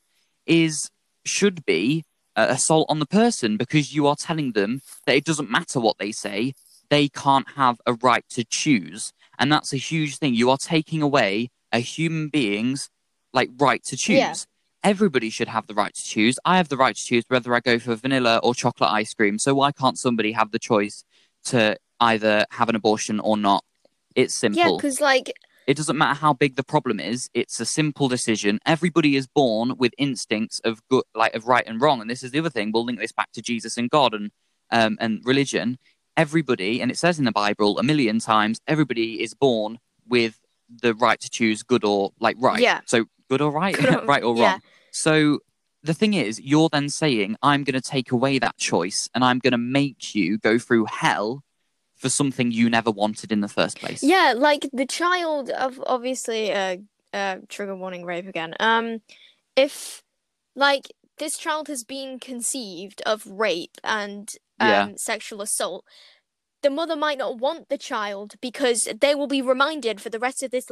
[0.46, 0.90] is
[1.24, 2.04] should be
[2.36, 5.98] uh, assault on the person because you are telling them that it doesn't matter what
[5.98, 6.52] they say,
[6.90, 10.34] they can't have a right to choose, and that's a huge thing.
[10.34, 12.88] You are taking away a human being's
[13.32, 14.16] like right to choose.
[14.16, 14.34] Yeah.
[14.84, 16.38] Everybody should have the right to choose.
[16.44, 19.36] I have the right to choose whether I go for vanilla or chocolate ice cream.
[19.38, 21.02] So why can't somebody have the choice
[21.46, 23.64] to either have an abortion or not?
[24.14, 25.32] It's simple Yeah, because like
[25.66, 29.76] it doesn't matter how big the problem is it's a simple decision everybody is born
[29.76, 32.70] with instincts of good like of right and wrong and this is the other thing
[32.72, 34.30] we'll link this back to jesus and god and
[34.70, 35.76] um and religion
[36.16, 39.78] everybody and it says in the bible a million times everybody is born
[40.08, 40.38] with
[40.82, 42.80] the right to choose good or like right Yeah.
[42.86, 44.52] so good or right Good or- right or yeah.
[44.52, 44.60] wrong
[44.92, 45.40] so
[45.86, 49.38] the thing is you're then saying i'm going to take away that choice and i'm
[49.38, 51.42] going to make you go through hell
[51.96, 56.52] for something you never wanted in the first place Yeah, like the child of obviously
[56.52, 56.76] uh
[57.14, 58.54] uh trigger warning rape again.
[58.60, 59.00] Um
[59.56, 60.02] if
[60.54, 64.88] like this child has been conceived of rape and um Yeah.
[64.96, 65.84] sexual assault,
[66.62, 70.42] the mother might not want the child because they will be reminded for the rest
[70.42, 70.66] of this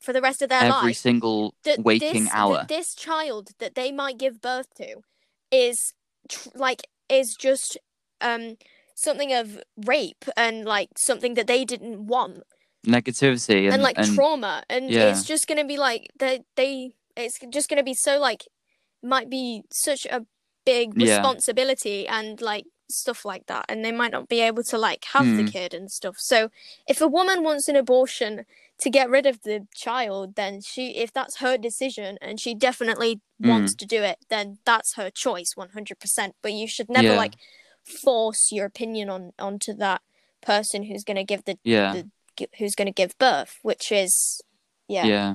[0.00, 0.82] for the rest of their life.
[0.82, 2.54] every single waking this, hour.
[2.58, 5.02] that this child that they might give birth to
[5.50, 5.92] is
[6.28, 7.78] tr- like is just
[8.20, 8.56] um
[8.94, 12.42] something of rape and like something that they didn't want
[12.86, 15.10] Negativity and, and, like and trauma and yeah.
[15.10, 18.44] it's just gonna be like they they it's just gonna be so like
[19.02, 20.24] might be such a
[20.64, 21.16] big Yeah.
[21.16, 25.26] responsibility and like stuff like that and they might not be able to like have
[25.36, 25.48] the Hmm.
[25.48, 26.50] kid and stuff so
[26.86, 28.44] if a woman wants an abortion
[28.78, 33.20] to get rid of the child then she if that's her decision and she definitely
[33.40, 33.48] Hmm.
[33.48, 37.16] wants to do it then that's her choice 100% but you should never Yeah.
[37.16, 37.34] like
[37.84, 40.02] force your opinion on onto that
[40.40, 42.10] person who's going to give the yeah, the-
[42.58, 44.42] who's going to give birth, which is
[44.88, 45.06] yeah.
[45.06, 45.34] yeah,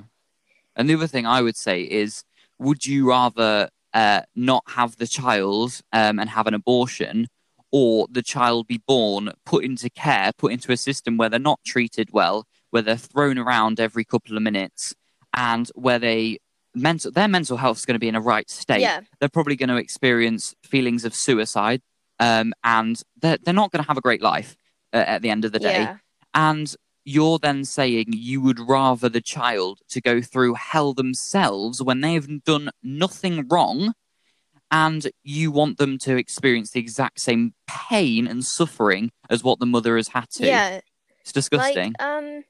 [0.76, 2.24] And the other thing I would say is,
[2.60, 7.28] would you rather uh, not have the child um, and have an abortion,
[7.72, 11.60] or the child be born, put into care, put into a system where they're not
[11.66, 14.94] treated well, where they're thrown around every couple of minutes,
[15.34, 16.40] and where they
[16.74, 18.82] mental their mental health is going to be in a right state.
[18.82, 19.02] Yeah.
[19.20, 21.82] they're probably going to experience feelings of suicide,
[22.20, 24.56] um, and they're they're not going to have a great life
[24.94, 25.82] uh, at the end of the day.
[25.82, 25.98] Yeah.
[26.34, 32.02] And you're then saying you would rather the child to go through hell themselves when
[32.02, 33.94] they've done nothing wrong,
[34.72, 39.66] and you want them to experience the exact same pain and suffering as what the
[39.66, 40.48] mother has had to.
[40.48, 40.80] Yeah.
[41.22, 41.94] It's disgusting.
[42.00, 42.44] Like um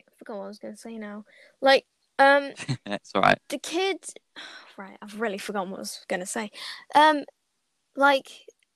[0.00, 1.24] I forgot what I was gonna say now.
[1.60, 1.86] Like
[2.18, 2.52] um
[2.86, 3.38] it's all right.
[3.48, 4.04] the kid
[4.76, 6.50] right, I've really forgotten what I was gonna say.
[6.94, 7.24] Um
[7.96, 8.30] like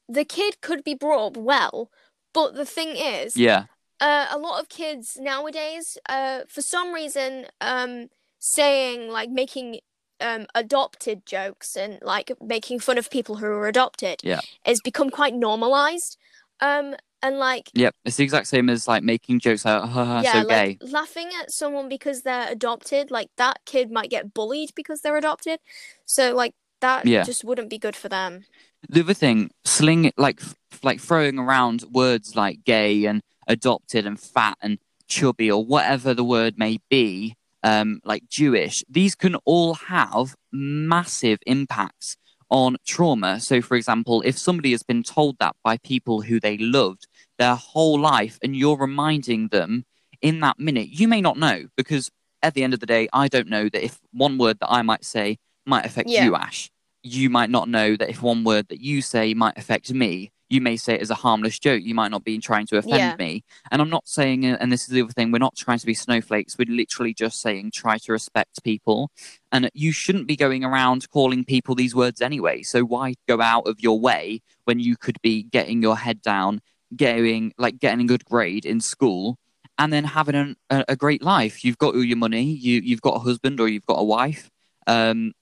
[0.08, 1.90] the kid could be brought up well,
[2.32, 3.64] but the thing is Yeah,
[4.00, 9.80] uh, a lot of kids nowadays, uh, for some reason, um, saying like making
[10.20, 14.40] um adopted jokes and like making fun of people who are adopted, Yeah.
[14.64, 16.16] has become quite normalized.
[16.60, 17.94] Um, and like yep.
[18.04, 20.78] It's the exact same as like making jokes like, haha, yeah, so gay.
[20.80, 25.58] laughing at someone because they're adopted, like that kid might get bullied because they're adopted.
[26.04, 27.24] So like that Yeah.
[27.24, 28.44] just wouldn't be good for them.
[28.88, 30.54] the other thing, sling like f-
[30.84, 34.78] like throwing around words like gay and adopted and fat and
[35.08, 38.84] chubby or whatever the word may be, um, like Jewish.
[38.88, 42.16] These can all have massive impacts
[42.50, 43.40] on trauma.
[43.40, 47.06] So, for example, if somebody has been told that by people who they loved
[47.38, 49.84] their whole life, and you're reminding them
[50.22, 52.10] in that minute, you may not know because
[52.42, 54.82] at the end of the day, I don't know that if one word that I
[54.82, 56.24] might say might affect Yeah.
[56.24, 56.70] you, Ash
[57.02, 60.60] you might not know that if one word that you say might affect me, you
[60.60, 61.82] may say it as a harmless joke.
[61.82, 63.16] You might not be trying to offend Yeah.
[63.18, 63.44] me.
[63.70, 65.86] And I'm not saying, uh, and this is the other thing, we're not trying to
[65.86, 66.56] be snowflakes.
[66.58, 69.10] We're literally just saying try to respect people.
[69.52, 72.62] And you shouldn't be going around calling people these words anyway.
[72.62, 76.60] So why go out of your way when you could be getting your head down,
[76.96, 79.38] getting like getting a good grade in school?
[79.80, 81.64] And then having an, a, a great life.
[81.64, 82.42] You've got all your money.
[82.42, 84.50] You you've got a husband or you've got a wife.
[84.88, 85.34] Um,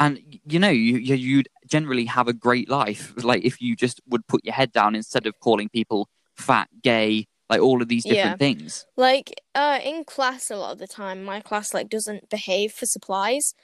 [0.00, 4.00] and you know you, you you'd generally have a great life like if you just
[4.08, 8.04] would put your head down instead of calling people fat gay like all of these
[8.04, 8.46] different Yeah.
[8.46, 8.86] things.
[8.96, 12.86] Like uh in class a lot of the time my class like doesn't behave for
[12.86, 13.54] supplies.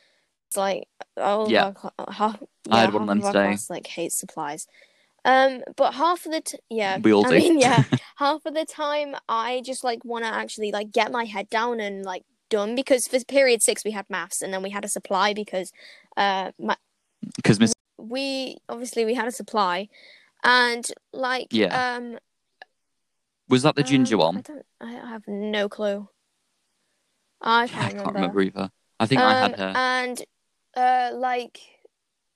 [0.49, 0.85] It's like
[1.17, 1.65] oh Yeah.
[1.67, 3.33] our cla- half, I had one of them today.
[3.33, 4.67] class like hates supplies.
[5.25, 7.39] Um but half of the t- yeah We all I do.
[7.39, 7.85] mean yeah
[8.17, 11.81] half of the time I just like want to actually like get my head down
[11.81, 14.89] and like done because for period 6 we had maths and then we had a
[14.89, 15.73] supply because
[16.21, 16.53] uh
[17.37, 19.89] Because Miss we obviously we had a supply
[20.45, 21.97] and like Yeah.
[21.97, 22.19] um
[23.49, 24.43] was that the ginger um, I one?
[24.43, 26.09] don't I have no clue.
[27.43, 28.71] I I can't can't remember either.
[29.01, 29.73] I think um, I had her.
[29.75, 30.23] And
[30.77, 31.59] uh, like,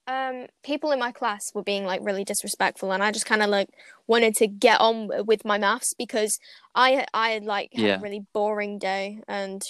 [0.09, 3.49] um, people in my class were being like really disrespectful, and I just kind of
[3.49, 3.69] like
[4.07, 6.39] wanted to get on with my maths because
[6.75, 7.99] I I like had Yeah.
[7.99, 9.63] a really boring day and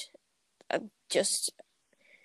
[0.71, 0.79] uh,
[1.11, 1.53] just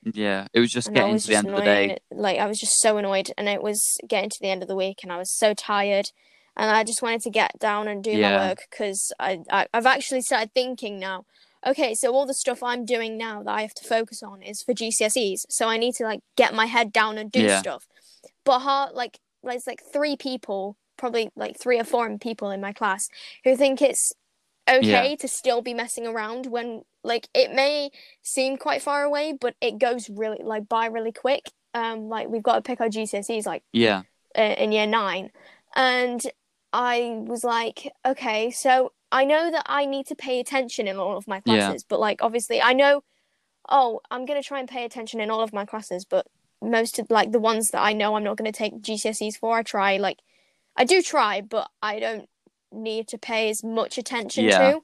[0.03, 1.97] Yeah, it was just and getting was to the end of the day.
[2.11, 4.75] Like I was just so annoyed, and it was getting to the end of the
[4.75, 6.11] week, and I was so tired,
[6.55, 8.37] and I just wanted to get down and do Yeah.
[8.37, 11.25] my work because I, I I've actually started thinking now.
[11.65, 14.63] Okay, so all the stuff I'm doing now that I have to focus on is
[14.63, 17.59] for GCSEs, so I need to like get my head down and do Yeah.
[17.59, 17.85] stuff.
[18.45, 22.71] But hard, like there's like three people, probably like three or four people in my
[22.71, 23.09] class
[23.43, 24.13] who think it's
[24.69, 27.89] okay to still be messing around when like it may
[28.21, 31.49] seem quite far away but it goes really like by really quick.
[31.73, 34.03] Um like we've got to pick our GCSEs like Yeah,
[34.37, 35.29] uh, in year 9
[35.75, 36.21] and
[36.73, 41.17] I was like okay so I know that I need to pay attention in all
[41.17, 41.67] of my Yeah.
[41.67, 43.03] classes but like obviously I know
[43.69, 46.27] oh I'm going to try and pay attention in all of my classes but
[46.61, 49.57] most of like the ones that I know I'm not going to take GCSEs for
[49.57, 50.19] I try like
[50.75, 52.27] I do try but I don't
[52.71, 54.71] need to pay as much attention Yeah.
[54.71, 54.83] to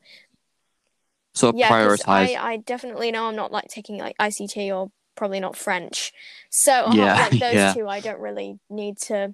[1.33, 2.35] So yeah, prioritize.
[2.35, 6.13] I, I definitely know I'm not like taking like ICT or probably not French.
[6.49, 7.73] So Yeah, like those yeah.
[7.73, 9.33] two I don't really need to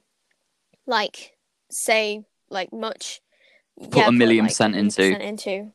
[0.85, 1.33] like
[1.69, 3.21] say like much
[3.89, 5.19] Put a million percent into.
[5.19, 5.71] into.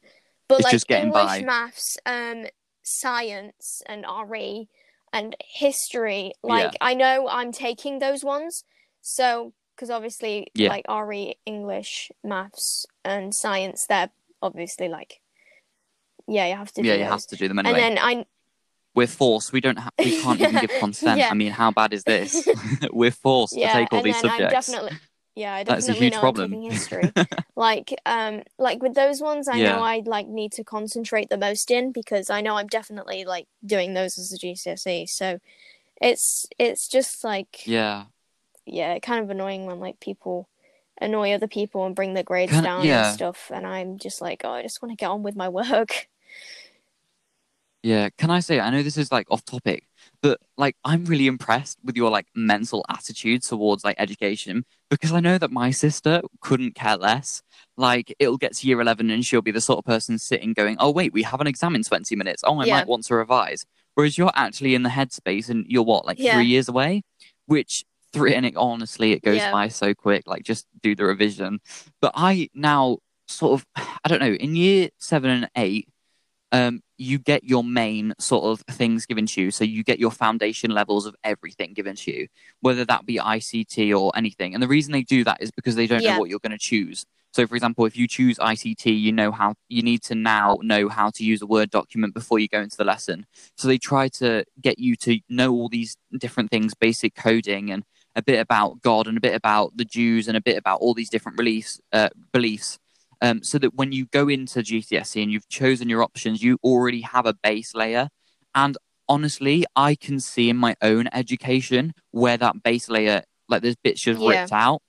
[0.49, 1.43] But It's like just getting English, by.
[1.43, 2.47] maths, um,
[2.83, 4.69] science and RE
[5.12, 8.65] and history, like I know I'm taking those ones.
[9.01, 10.71] So because obviously Yeah.
[10.71, 14.11] like RE, English, maths and science, they're
[14.43, 15.21] obviously like
[16.29, 17.11] yeah, you have to do Yeah, you those.
[17.11, 17.79] have to do them anyway.
[17.79, 18.27] And then I
[18.95, 19.53] We're forced.
[19.53, 19.79] We don't.
[19.79, 19.93] have.
[20.03, 21.21] we can't even give consent.
[21.21, 21.31] Yeah.
[21.31, 22.47] I mean, how bad is this?
[22.93, 24.41] We're forced yeah, to take all these subjects.
[24.41, 24.93] I'm definitely
[25.35, 26.55] yeah, I That's a huge know problem.
[26.55, 27.12] I'm history.
[27.57, 29.77] like um like with those ones I Yeah.
[29.77, 33.47] know I like need to concentrate the most in because I know I'm definitely like
[33.65, 35.07] doing those as a GCSE.
[35.07, 35.39] So
[36.01, 38.07] it's it's just like Yeah,
[38.66, 40.48] yeah, kind of annoying when like people
[41.00, 43.07] annoy other people and bring their grades Kinda- down yeah.
[43.09, 45.48] and stuff and I'm just like, oh, I just want to get on with my
[45.48, 46.09] work.
[47.83, 48.09] yeah.
[48.18, 48.59] Can I say?
[48.61, 49.87] I know this is like off topic,
[50.22, 55.20] but like I'm really impressed with your like mental attitude towards like education because I
[55.20, 57.42] know that my sister couldn't care less.
[57.76, 60.76] Like it'll get to year eleven and she'll be the sort of person sitting going,
[60.81, 62.42] "Oh wait, we have an exam in twenty minutes.
[62.44, 62.76] Oh, I Yeah.
[62.79, 66.35] might want to revise." Whereas you're actually in the headspace and you're what like Yeah.
[66.35, 67.02] three years away,
[67.46, 67.85] which
[68.16, 69.52] three and it honestly it goes Yeah.
[69.52, 70.26] by so quick.
[70.26, 71.61] Like just do the revision.
[72.00, 72.98] But I now
[73.29, 75.88] sort of I don't know in year seven and eight
[76.52, 79.50] um, you get your main sort of things given to you.
[79.50, 82.29] So you get your foundation levels of everything given to you,
[82.61, 84.55] whether that be ICT or anything.
[84.55, 86.12] And the reason they do that is because they don't Yeah.
[86.14, 87.05] know what you're going to choose.
[87.35, 90.88] So, for example, if you choose ICT, you know how you need to now know
[90.88, 93.26] how to use a Word document before you go into the lesson.
[93.57, 97.85] So they try to get you to know all these different things, basic coding, and
[98.16, 100.94] a bit about God, and a bit about the Jews, and a bit about all
[100.94, 101.81] these different beliefs.
[101.92, 102.79] Uh, beliefs
[103.22, 107.02] um, so that when you go into GCSE and you've chosen your options, you already
[107.02, 108.09] have a base layer.
[108.55, 108.76] And
[109.09, 114.00] honestly, I can see in my own education where that base layer, like there's bits
[114.00, 114.40] just Yeah.
[114.40, 114.83] ripped out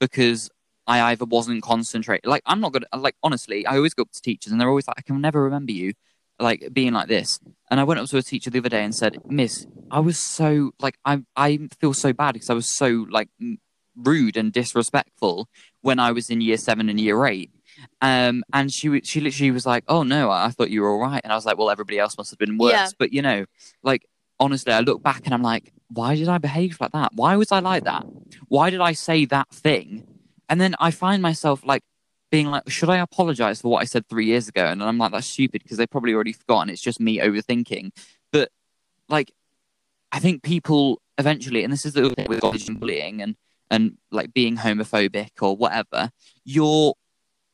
[0.00, 0.50] because
[0.86, 2.30] I either wasn't concentrating.
[2.30, 4.86] Like I'm not gonna like honestly, I always go up to teachers and they're always
[4.86, 5.94] like, I can never remember you
[6.38, 7.38] like being like this.
[7.70, 10.18] And I went up to a teacher the other day and said, Miss, I was
[10.18, 13.28] so like I I feel so bad because I was so like
[13.96, 15.48] rude and disrespectful
[15.80, 17.50] when I was in year seven and year eight.
[18.00, 21.00] Um, and she she literally was like, "Oh no, I I thought you were all
[21.00, 22.88] right," and I was like, "Well, everybody else must have been worse." Yeah.
[22.98, 23.44] But you know,
[23.82, 24.06] like
[24.40, 27.12] honestly, I look back and I'm like, "Why did I behave like that?
[27.14, 28.06] Why was I like that?
[28.48, 30.06] Why did I say that thing?"
[30.48, 31.82] And then I find myself like
[32.30, 35.12] being like, "Should I apologize for what I said three years ago?" And I'm like,
[35.12, 36.70] "That's stupid," because they probably already forgotten.
[36.70, 37.90] It's just me overthinking.
[38.32, 38.50] But
[39.08, 39.32] like,
[40.12, 43.36] I think people eventually, and this is the thing with college and bullying and
[43.70, 46.10] and like being homophobic or whatever,
[46.44, 46.94] you're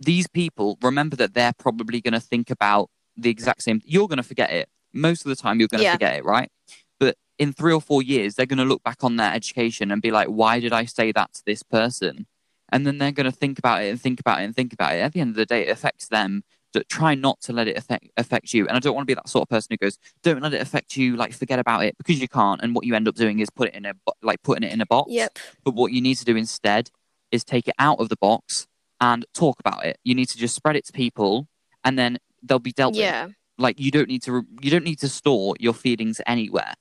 [0.00, 4.16] these people remember that they're probably going to think about the exact same you're going
[4.16, 5.92] to forget it most of the time you're going to Yeah.
[5.92, 6.50] forget it right
[6.98, 10.02] but in three or four years they're going to look back on their education and
[10.02, 12.26] be like why did i say that to this person
[12.72, 14.94] and then they're going to think about it and think about it and think about
[14.94, 15.00] it.
[15.00, 16.42] At the end of the day, it affects them.
[16.88, 18.66] Try not to let it affect affect you.
[18.66, 20.62] And I don't want to be that sort of person who goes, "Don't let it
[20.62, 22.62] affect you." Like forget about it because you can't.
[22.62, 24.80] And what you end up doing is put it in a like putting it in
[24.80, 25.12] a box.
[25.12, 25.38] Yep.
[25.64, 26.90] But what you need to do instead
[27.30, 28.66] is take it out of the box
[29.02, 29.98] and talk about it.
[30.02, 31.46] You need to just spread it to people,
[31.84, 33.00] and then they'll be dealt with.
[33.00, 33.28] Yeah.
[33.58, 36.72] Like you don't need to you don't need to store your feelings anywhere.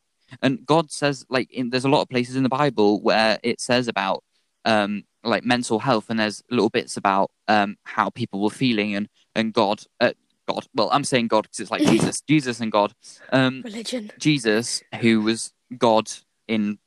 [0.42, 3.60] And God says like in, there's a lot of places in the Bible where it
[3.60, 4.24] says about
[4.64, 9.08] um like mental health and there's little bits about um how people were feeling and
[9.36, 10.14] and God uh,
[10.48, 12.94] God well I'm saying God because it's like Jesus Jesus and God
[13.32, 14.12] um Religion.
[14.18, 16.12] Jesus, who was God
[16.48, 16.80] in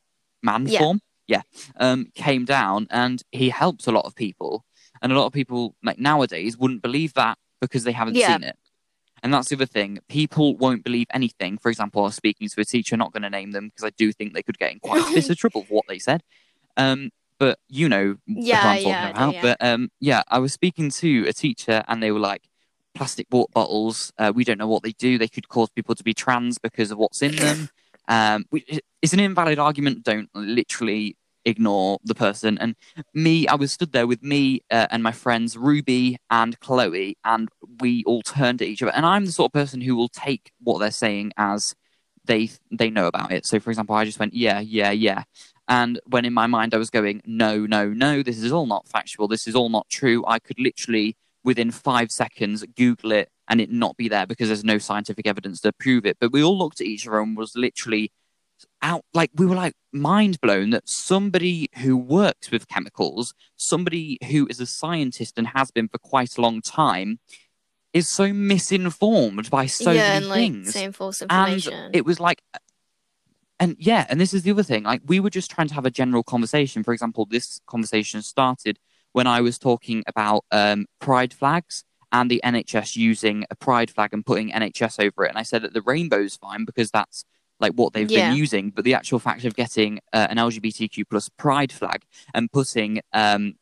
[0.42, 0.79] man Yeah.
[0.81, 1.42] form, yeah,
[1.77, 4.64] um, came down and he helped a lot of people.
[5.03, 8.35] And a lot of people, like nowadays, wouldn't believe that because they haven't Yeah.
[8.37, 8.57] seen it.
[9.23, 10.01] And that's the other thing.
[10.09, 11.57] People won't believe anything.
[11.59, 13.90] For example, I was speaking to a teacher, not going to name them because I
[13.97, 16.23] do think they could get in quite a bit of trouble for what they said.
[16.77, 17.11] Um,
[17.44, 19.35] but you know Yeah, who I'm talking yeah, I do, about.
[19.35, 19.42] yeah.
[19.42, 22.42] But um, yeah, I was speaking to a teacher and they were like,
[22.94, 25.18] plastic water bottles, uh, we don't know what they do.
[25.18, 27.68] They could cause people to be trans because of what's in them.
[28.07, 28.44] Um,
[29.00, 30.02] it's an invalid argument.
[30.02, 32.59] Don't literally ignore the person.
[32.59, 32.76] And
[33.14, 37.48] me, I was stood there with me uh, and my friends Ruby and Chloe, and
[37.80, 38.92] we all turned at each other.
[38.92, 41.74] And I'm the sort of person who will take what they're saying as
[42.26, 43.46] they they know about it.
[43.46, 45.24] So, for example, I just went, yeah, yeah, yeah.
[45.68, 48.87] And when in my mind I was going, no, no, no, this is all not
[48.87, 49.29] factual.
[49.29, 50.24] This is all not true.
[50.27, 54.64] I could literally, within five seconds, Google it and it not be there because there's
[54.64, 56.18] no scientific evidence to prove it.
[56.20, 58.12] But we all looked at each other and was literally
[58.83, 64.46] out like we were like mind blown that somebody who works with chemicals, somebody who
[64.48, 67.18] is a scientist and has been for quite a long time,
[67.92, 70.72] is so misinformed by so yeah, many and like things.
[70.72, 71.72] same false information.
[71.72, 72.42] and it was like
[73.60, 74.82] and yeah, and this is the other thing.
[74.84, 76.82] Like we were just trying to have a general conversation.
[76.82, 78.78] For example, this conversation started
[79.12, 84.12] when I was talking about um, pride flags and the NHS using a pride flag
[84.12, 85.28] and putting NHS over it.
[85.30, 87.24] And I said that the rainbow's fine because that's
[87.60, 88.28] like what they've Yeah.
[88.28, 88.70] been using.
[88.70, 92.02] But the actual fact of getting uh, an LGBTQ plus pride flag
[92.34, 93.54] and putting um,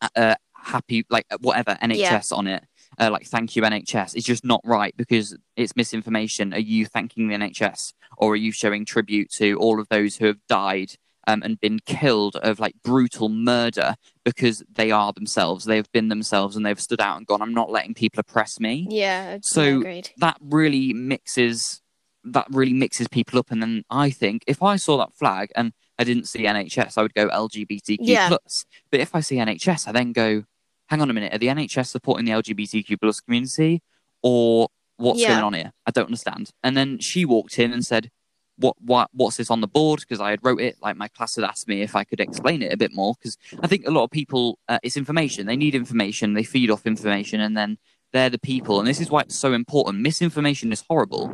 [0.00, 2.64] a, a happy like whatever NHS on it,
[2.98, 6.52] uh, like thank you NHS, is just not right because it's misinformation.
[6.54, 10.26] Are you thanking the NHS or are you showing tribute to all of those who
[10.26, 10.92] have died?
[11.26, 13.94] Um, and been killed of like brutal murder
[14.26, 15.64] because they are themselves.
[15.64, 17.40] They've been themselves and they've stood out and gone.
[17.40, 20.10] I'm not letting people oppress me yeah, So- agreed.
[20.18, 21.80] that really mixes
[22.24, 25.72] that really mixes people up and then i think if i saw that flag and
[25.98, 28.28] i didn't see nhs i would go lgbtq Yeah.
[28.28, 30.44] plus but if i see nhs i then go
[30.88, 31.34] hang on a minute.
[31.34, 33.82] Are the nhs supporting the lgbtq plus community
[34.22, 35.28] or what's Yeah.
[35.28, 35.72] going on here?
[35.86, 36.50] I don't understand.
[36.62, 38.10] And then she walked in and said
[38.56, 40.00] what what what's this on the board?
[40.00, 42.62] Because i had wrote it like my class had asked me if i could explain
[42.62, 45.46] it a bit more because i think a lot of people uh, it's information.
[45.46, 46.34] They need information.
[46.34, 47.78] They feed off information and then
[48.12, 48.78] they're the people.
[48.78, 50.00] And this is why it's so important.
[50.00, 51.32] Misinformation is horrible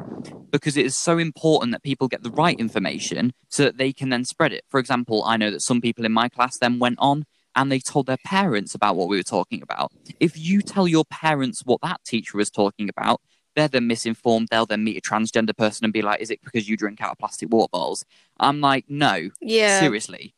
[0.50, 4.08] because it is so important that people get the right information so that they can
[4.08, 4.64] then spread it.
[4.70, 7.24] For example i know that some people in my class then went on
[7.56, 9.92] and they told their parents about what we were talking about.
[10.18, 13.20] If you tell your parents what that teacher was talking about
[13.56, 16.68] they're then misinformed they'll then meet a transgender person and be like is it because
[16.68, 18.04] you drink out of plastic water bottles?
[18.38, 20.34] I'm like no Yeah, seriously.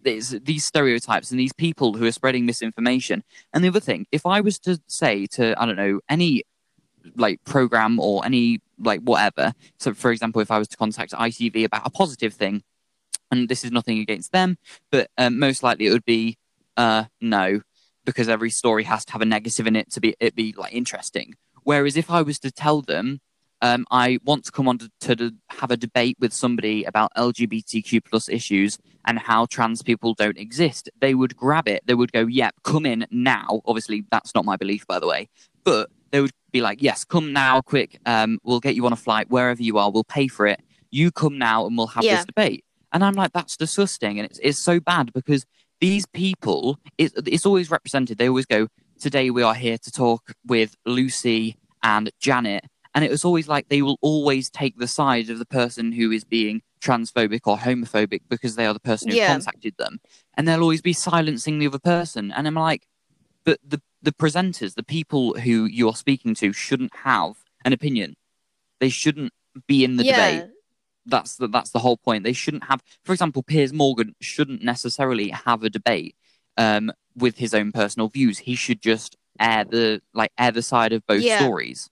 [0.00, 3.22] There's these stereotypes and these people who are spreading misinformation.
[3.52, 6.42] And the other thing if i was to say to i don't know any
[7.16, 11.64] like program or any like whatever so for example if i was to contact itv
[11.64, 12.62] about a positive thing
[13.32, 14.56] and this is nothing against them
[14.92, 16.36] but um, most likely it would be
[16.76, 17.60] uh no
[18.04, 20.72] because every story has to have a negative in it to be it be like
[20.72, 23.20] interesting whereas if i was to tell them
[23.64, 28.04] um, I want to come on to, to have a debate with somebody about LGBTQ
[28.04, 30.90] plus issues and how trans people don't exist.
[31.00, 31.84] They would grab it.
[31.86, 35.28] They would go, "Yep, come in now." Obviously, that's not my belief, by the way.
[35.62, 38.00] But they would be like, "Yes, come now, quick.
[38.04, 39.92] Um, we'll get you on a flight wherever you are.
[39.92, 40.60] We'll pay for it.
[40.90, 42.16] You come now, and we'll have Yeah.
[42.16, 45.46] this debate." And I'm like, "That's disgusting," and it's it's so bad because
[45.80, 48.18] these people, it, it's always represented.
[48.18, 48.68] They always go,
[49.00, 53.68] "Today we are here to talk with Lucy and Janet." And it was always like
[53.68, 58.20] they will always take the side of the person who is being transphobic or homophobic
[58.28, 59.28] because they are the person who Yeah.
[59.28, 59.98] contacted them.
[60.34, 62.30] And they'll always be silencing the other person.
[62.30, 62.86] And I'm like,
[63.44, 68.14] but the, the presenters, the people who you're speaking to, shouldn't have an opinion.
[68.78, 69.32] They shouldn't
[69.66, 70.51] be in the yeah, debate.
[71.06, 72.24] That's the, that's the whole point.
[72.24, 76.14] They shouldn't have, for example, Piers Morgan shouldn't necessarily have a debate
[76.56, 78.38] um, with his own personal views.
[78.38, 81.38] He should just air the like air the side of both Yeah.
[81.38, 81.88] stories.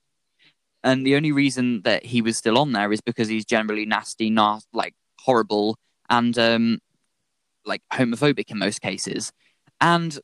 [0.85, 4.31] And the only reason that he was still on there is because he's generally nasty,
[4.31, 5.77] nas- like horrible,
[6.09, 6.79] and um,
[7.67, 9.33] like homophobic in most cases.
[9.81, 10.19] and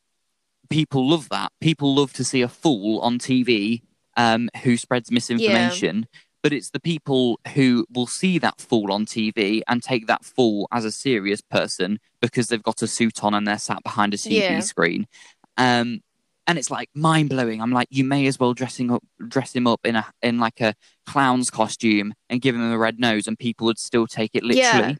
[0.68, 1.52] people love that.
[1.60, 3.82] People love to see a fool on TV
[4.16, 6.06] um, who spreads misinformation.
[6.46, 10.68] But it's the people who will see that fool on TV and take that fool
[10.70, 14.16] as a serious person because they've got a suit on and they're sat behind a
[14.16, 14.60] TV Yeah.
[14.60, 15.08] screen.
[15.56, 16.02] Um,
[16.46, 17.60] and it's like mind blowing.
[17.60, 20.60] I'm like, you may as well dressing up, dress him up in a in like
[20.60, 20.74] a
[21.04, 24.90] clown's costume and give him a red nose, and people would still take it literally.
[24.90, 24.94] Yeah.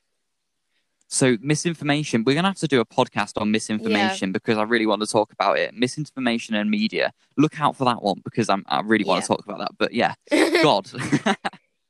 [1.09, 5.03] So misinformation, we're gonna have to do a podcast on misinformation because I really want
[5.03, 5.73] to talk about it.
[5.75, 7.13] Misinformation and media.
[7.37, 9.21] Look out for that one because I'm I really want Yeah.
[9.23, 9.71] to talk about that.
[9.79, 10.15] But yeah,
[10.63, 10.91] God.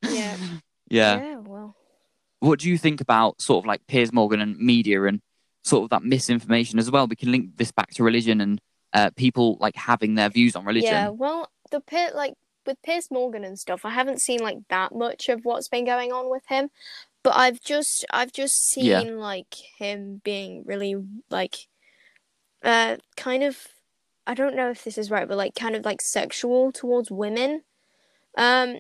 [0.03, 0.37] Yeah.
[0.89, 1.37] yeah.
[1.37, 1.75] well.
[2.41, 5.21] What do you think about sort of like Piers Morgan and media and
[5.64, 7.07] sort of that misinformation as well?
[7.07, 8.61] We can link this back to religion and
[8.93, 10.93] uh, people like having their views on religion.
[10.93, 12.35] Yeah, well, the pit like
[12.67, 16.12] with Piers Morgan and stuff, I haven't seen like that much of what's been going
[16.12, 16.69] on with him,
[17.27, 19.18] but I've just I've just seen Yeah.
[19.18, 20.95] like him being really
[21.29, 21.66] like
[22.62, 23.66] uh kind of
[24.29, 27.62] I don't know if this is right, but like kind of like sexual towards women.
[28.39, 28.77] Um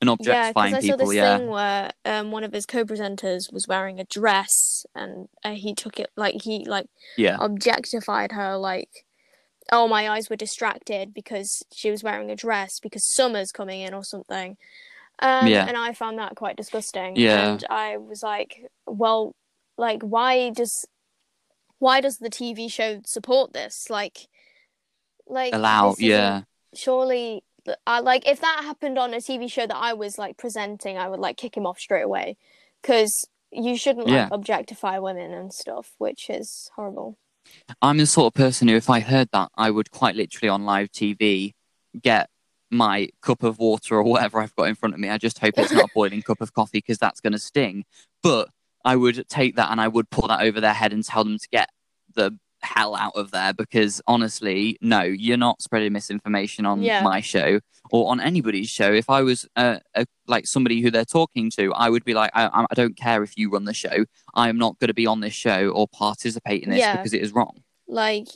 [0.00, 1.38] And yeah, objectifying because I saw people, this yeah.
[1.38, 6.00] thing where um one of his co-presenters was wearing a dress and uh, he took
[6.00, 7.36] it like he like Yeah.
[7.38, 9.06] objectified her like
[9.70, 13.94] oh my eyes were distracted because she was wearing a dress because summer's coming in
[13.94, 14.56] or something
[15.20, 15.66] um, Yeah.
[15.66, 17.52] and i found that quite disgusting Yeah.
[17.52, 19.34] and i was like well
[19.78, 20.86] like why does
[21.78, 24.28] why does the tv show support this like
[25.26, 26.42] like Allow, yeah.
[26.74, 27.42] surely
[27.84, 31.08] I like if that happened on a TV show that I was like presenting, I
[31.08, 32.36] would like kick him off straight away
[32.80, 34.28] because you shouldn't like Yeah.
[34.30, 37.18] objectify women and stuff, which is horrible.
[37.82, 40.64] I'm the sort of person who, if I heard that, I would quite literally on
[40.64, 41.54] live TV
[42.00, 42.30] get
[42.70, 45.08] my cup of water or whatever I've got in front of me.
[45.08, 47.84] I just hope it's not a boiling cup of coffee because that's going to sting.
[48.22, 48.48] But
[48.84, 51.38] I would take that and I would pour that over their head and tell them
[51.38, 51.68] to get
[52.14, 57.02] the hell out of there because honestly, no, you're not spreading misinformation on Yeah.
[57.02, 57.60] my show
[57.90, 58.92] or on anybody's show.
[58.92, 62.30] If I was uh, a, like somebody who they're talking to, I would be like,
[62.34, 64.04] I, I don't care if you run the show.
[64.34, 66.96] I am not going to be on this show or participate in this Yeah.
[66.96, 67.62] because it is wrong.
[67.86, 68.26] Like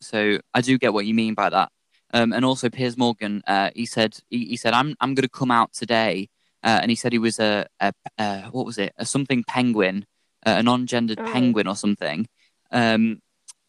[0.00, 1.70] So I do get what you mean by that.
[2.14, 5.28] Um, and also Piers Morgan, uh, he said he, he said I'm I'm going to
[5.28, 6.30] come out today,
[6.64, 10.06] uh, and he said he was a, a, a what was it a something penguin,
[10.46, 11.32] uh, a non-gendered Oh.
[11.32, 12.26] penguin or something,
[12.70, 13.20] um,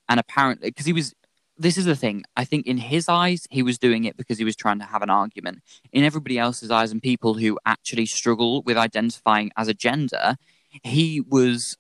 [0.08, 1.14] and apparently because he was.
[1.62, 2.24] This is the thing.
[2.38, 5.02] I think in his eyes, he was doing it because he was trying to have
[5.02, 5.60] an argument.
[5.92, 10.38] In everybody else's eyes, and people who actually struggle with identifying as a gender,
[10.84, 11.76] he was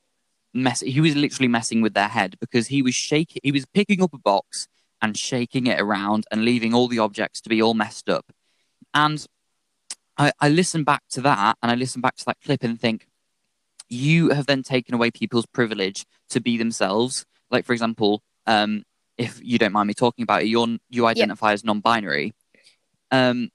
[0.53, 0.81] mess.
[0.81, 3.39] He was literally messing with their head because he was shaking.
[3.41, 4.67] He was picking up a box
[5.01, 8.31] and shaking it around and leaving all the objects to be all messed up.
[8.93, 9.25] And
[10.17, 13.07] I, I listen back to that and I listen back to that clip and think,
[13.91, 17.25] you have then taken away people's privilege to be themselves.
[17.49, 18.83] Like, for example, um,
[19.17, 22.33] if you don't mind me talking about it, you're, you identify as non-binary,
[23.09, 23.49] um,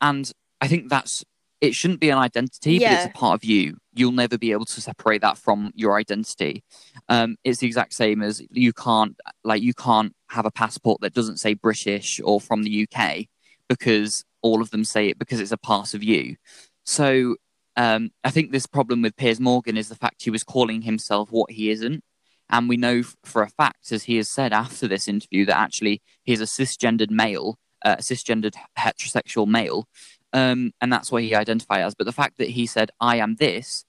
[0.00, 0.30] and
[0.60, 1.24] I think that's
[1.60, 1.74] it.
[1.74, 3.76] Shouldn't be an identity, but it's a part of you.
[3.94, 6.62] You'll never be able to separate that from your identity.
[7.08, 11.14] Um, it's the exact same as you can't like you can't have a passport that
[11.14, 13.26] doesn't say British or from the UK
[13.68, 16.36] because all of them say it because it's a part of you.
[16.84, 17.36] So
[17.76, 21.30] um, I think this problem with Piers Morgan is the fact he was calling himself
[21.30, 22.02] what he isn't.
[22.50, 25.56] And we know f- for a fact, as he has said after this interview, that
[25.56, 29.86] actually he's a cisgendered male, uh, a cisgendered heterosexual male.
[30.32, 31.94] Um, and that's what he identified as.
[31.94, 33.84] But the fact that he said, I am this,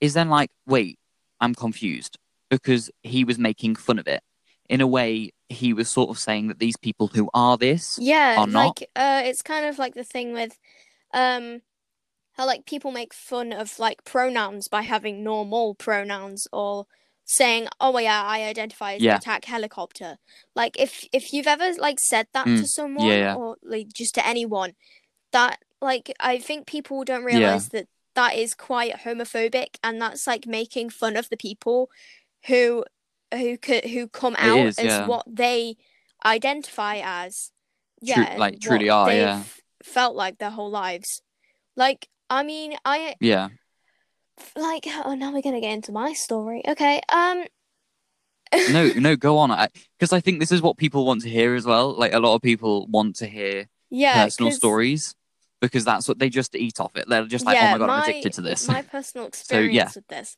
[0.00, 0.98] is then like, wait,
[1.40, 2.18] I'm confused
[2.50, 4.22] because he was making fun of it.
[4.68, 8.38] In a way, he was sort of saying that these people who are this Yeah,
[8.40, 8.78] Or not.
[8.78, 10.58] like uh it's kind of like the thing with
[11.12, 11.60] um
[12.34, 16.86] how like people make fun of like pronouns by having normal pronouns or
[17.24, 19.12] saying, "Oh yeah, I identify as Yeah.
[19.12, 20.18] an attack helicopter."
[20.54, 23.34] Like if if you've ever like said that Mm, to someone yeah.
[23.36, 24.72] or like just to anyone,
[25.32, 30.46] that like I think people don't realize that that is quite homophobic and that's like
[30.46, 31.90] making fun of the people
[32.46, 32.84] who
[33.34, 35.06] who could who come out is, as yeah.
[35.06, 35.76] what they
[36.24, 37.50] identify as
[38.00, 39.42] yeah, and like, truly are, they've yeah.
[39.82, 41.22] felt like their whole lives.
[41.76, 43.48] Like, I mean, I yeah.
[44.56, 44.86] like.
[45.04, 46.62] Oh, now we're gonna get into my story.
[46.66, 47.00] Okay.
[47.08, 47.44] Um.
[48.70, 49.68] no, no, go on.
[49.98, 51.92] Because I, think this is what people want to hear as well.
[51.96, 54.24] Like a lot of people want to hear Yeah.
[54.24, 55.14] personal stories
[55.62, 57.08] because that's what they just eat off it.
[57.08, 58.68] They're just like, yeah, oh my god, I'm addicted to this.
[58.68, 59.28] My personal yeah.
[59.28, 60.36] experience with this.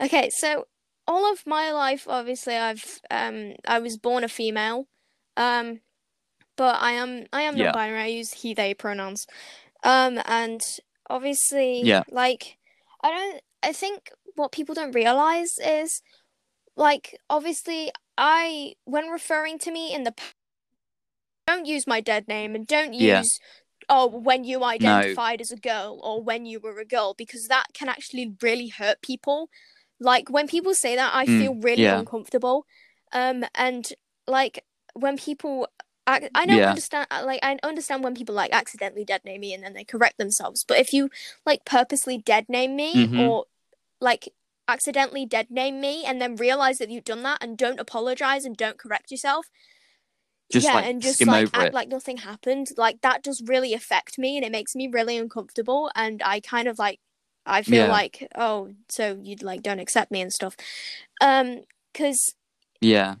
[0.00, 0.66] Okay, so
[1.08, 4.86] all of my life, obviously, I've um, I was born a female,
[5.36, 5.80] um,
[6.56, 7.64] but I am I am Yeah.
[7.64, 8.00] non-binary.
[8.00, 9.26] I use he/they pronouns,
[9.82, 10.60] um, and
[11.08, 12.02] obviously, Yeah.
[12.10, 12.58] like
[13.02, 13.40] I don't.
[13.62, 16.02] I think what people don't realize is,
[16.76, 20.34] like, obviously, I when referring to me in the past,
[21.46, 23.22] don't use my dead name and don't use Yeah.
[23.88, 27.66] Oh when you identified as a girl or when you were a girl because that
[27.74, 29.48] can actually really hurt people.
[30.00, 31.98] Like when people say that, I Mm, feel really yeah.
[32.00, 32.66] uncomfortable.
[33.12, 33.88] Um, and
[34.26, 34.64] like
[34.94, 35.68] when people.
[36.08, 36.68] I, I don't Yeah.
[36.68, 39.82] understand uh, like I understand when people like accidentally dead name me and then they
[39.82, 40.62] correct themselves.
[40.62, 41.10] But if you
[41.44, 43.18] like purposely dead name me Mhm.
[43.18, 43.46] or
[44.00, 44.28] like
[44.68, 48.56] accidentally dead name me and then realize that you've done that and don't apologize and
[48.56, 49.46] don't correct yourself
[50.52, 51.74] Just yeah like and just like act it.
[51.74, 55.90] like nothing happened like that does really affect me and it makes me really uncomfortable
[55.96, 57.00] and i kind of like
[57.44, 57.90] i feel Yeah.
[57.90, 60.56] like oh so you like don't accept me and stuff
[61.20, 62.34] um because
[62.80, 63.16] Yeah.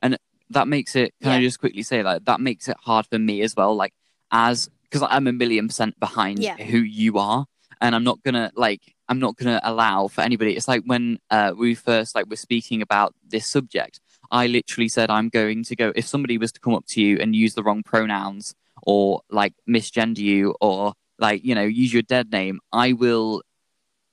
[0.00, 0.18] And
[0.50, 3.42] that makes it, can I just quickly say that that makes it hard for me
[3.42, 3.74] as well.
[3.74, 3.92] Like,
[4.30, 6.56] as, because I'm a million percent behind Yeah.
[6.56, 7.46] who you are.
[7.80, 10.56] And I'm not to, like, I'm not to allow for anybody.
[10.56, 14.00] It's like when uh, we first, like, were speaking about this subject,
[14.30, 17.18] I literally said, I'm going to go, if somebody was to come up to you
[17.18, 22.02] and use the wrong pronouns or, like, misgender you or, like, you know, use your
[22.02, 23.42] dead name, I will,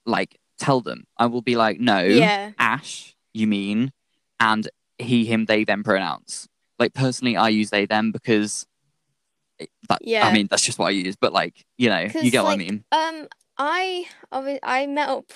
[0.05, 1.05] like, tell them.
[1.17, 1.99] I will be like, no.
[2.01, 3.91] yeah Ash, you mean,
[4.39, 6.47] and he, him, they, them pronouns.
[6.81, 8.65] Like personally, I use they, them because
[9.87, 10.25] that, Yeah.
[10.25, 11.15] I mean that's just what I use.
[11.15, 12.83] But like you know, you get what I mean.
[12.91, 15.31] um i obvi- i met up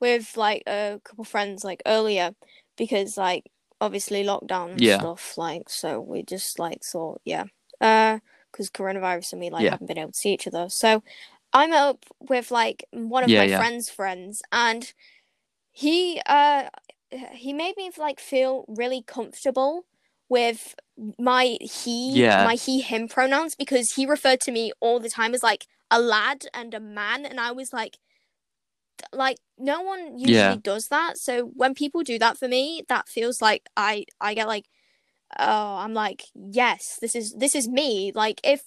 [0.00, 2.32] with like a couple friends like earlier
[2.76, 3.44] because like
[3.80, 4.98] obviously lockdown and Yeah.
[4.98, 7.44] stuff like so we just like thought yeah
[7.80, 8.18] uh
[8.50, 9.70] because coronavirus and we like Yeah.
[9.72, 11.02] haven't been able to see each other so
[11.52, 14.92] i met up with like one of Yeah, my friends friends and
[15.72, 16.68] he uh
[17.32, 19.84] he made me like feel really comfortable
[20.28, 20.74] with
[21.18, 22.44] my he Yeah.
[22.44, 26.00] my he him pronouns because he referred to me all the time as like a
[26.00, 27.98] lad and a man and i was like
[29.12, 30.56] like no one usually Yeah.
[30.56, 34.46] does that so when people do that for me that feels like i i get
[34.46, 34.66] like
[35.38, 38.62] oh i'm like yes this is this is me like if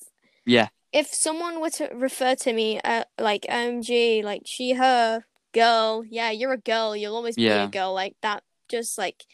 [0.45, 0.69] Yeah.
[0.91, 6.31] if someone were to refer to me uh, like omg like she her girl yeah
[6.31, 7.65] you're a girl you'll always be Yeah.
[7.65, 9.25] a girl like that just like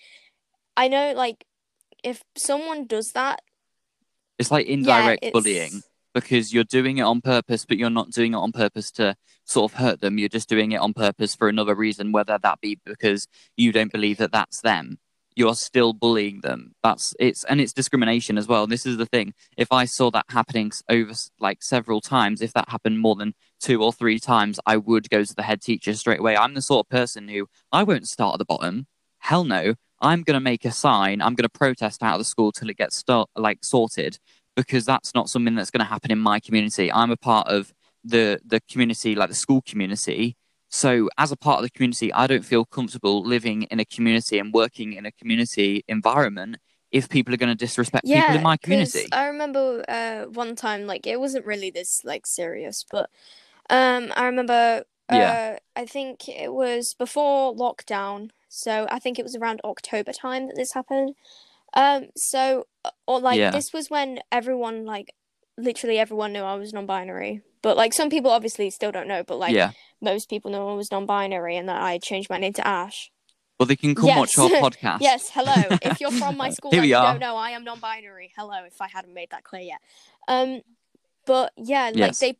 [0.78, 1.46] i know like
[2.04, 3.42] if someone does that
[4.38, 5.82] It's like yeah indirect it's bullying
[6.16, 9.72] because you're doing it on purpose, but you're not doing it on purpose to sort
[9.72, 10.18] of hurt them.
[10.18, 13.92] You're just doing it on purpose for another reason, whether that be because you don't
[13.92, 14.98] believe that that's them.
[15.36, 16.72] You're still bullying them.
[16.82, 18.66] That's it's and it's discrimination as well.
[18.66, 19.34] This is the thing.
[19.58, 23.84] If I saw that happening over like several times, if that happened more than two
[23.84, 26.38] or three times, I would go to the head teacher straight away.
[26.38, 28.88] I'm the sort of person who I won't start at the bottom.
[29.20, 29.76] Hell no.
[30.02, 31.22] I'm gonna make a sign.
[31.22, 34.20] I'm gonna protest out of the school till it gets start like sorted
[34.56, 36.92] because that's not something that's going to happen in my community.
[36.92, 40.38] I'm a part of the the community, like the school community.
[40.70, 44.40] So, as a part of the community, I don't feel comfortable living in a community
[44.40, 46.58] and working in a community environment
[46.92, 49.08] if people are going to disrespect people in my community.
[49.12, 53.10] I remember uh one time like it wasn't really this like serious, but
[53.70, 55.32] um I remember Yeah.
[55.32, 60.48] uh I think it was before lockdown, so I think it was around October time
[60.48, 61.16] that this happened.
[61.76, 63.52] Um so uh, or like Yeah.
[63.52, 65.14] this was when everyone like
[65.58, 67.42] literally everyone knew I was non-binary.
[67.62, 69.72] But like some people obviously still don't know, but like yeah.
[70.02, 73.12] most people know I was non-binary and that I changed my name to Ash.
[73.60, 75.00] Well, they can come watch our podcast.
[75.02, 75.78] Yes, hello.
[75.82, 77.14] If you're from my school Here we you are.
[77.14, 78.34] don't know, I am non-binary.
[78.36, 79.80] Hello, if I hadn't made that clear yet.
[80.28, 80.62] Um,
[81.26, 82.20] but yeah, like Yes.
[82.20, 82.38] they,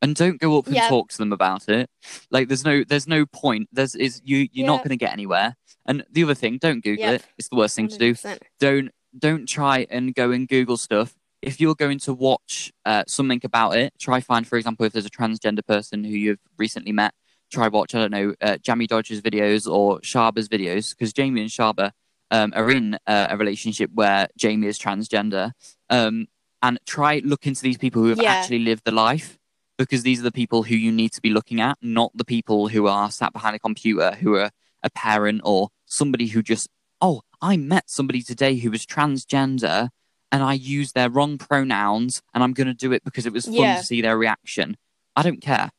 [0.00, 0.88] and don't go up and Yeah.
[0.88, 1.90] talk to them about it.
[2.30, 3.68] Like, there's no, there's no point.
[3.72, 4.66] There's is you, you're Yeah.
[4.66, 5.56] not going to get anywhere.
[5.88, 7.14] And the other thing, don't Google Yep.
[7.14, 7.26] it.
[7.38, 8.12] It's the worst thing to do.
[8.14, 8.38] 100%.
[8.60, 13.40] don't don't try and go and google stuff if you're going to watch uh, something
[13.42, 17.14] about it try find for example if there's a transgender person who you've recently met
[17.50, 21.92] try watch i don't know uh, Jammidodger's videos or Shaaba's videos because jamie and sharba
[22.30, 25.52] um, are in uh, a relationship where jamie is transgender
[25.88, 26.26] um,
[26.62, 28.32] and try look into these people who have Yeah.
[28.34, 29.38] actually lived the life
[29.78, 32.68] because these are the people who you need to be looking at not the people
[32.68, 34.50] who are sat behind a computer who are
[34.82, 36.68] a parent or somebody who just
[37.00, 39.90] oh, I met somebody today who was transgender
[40.32, 43.44] and I used their wrong pronouns and I'm going to do it because it was
[43.46, 43.76] fun Yeah.
[43.76, 44.76] to see their reaction.
[45.14, 45.70] I don't care.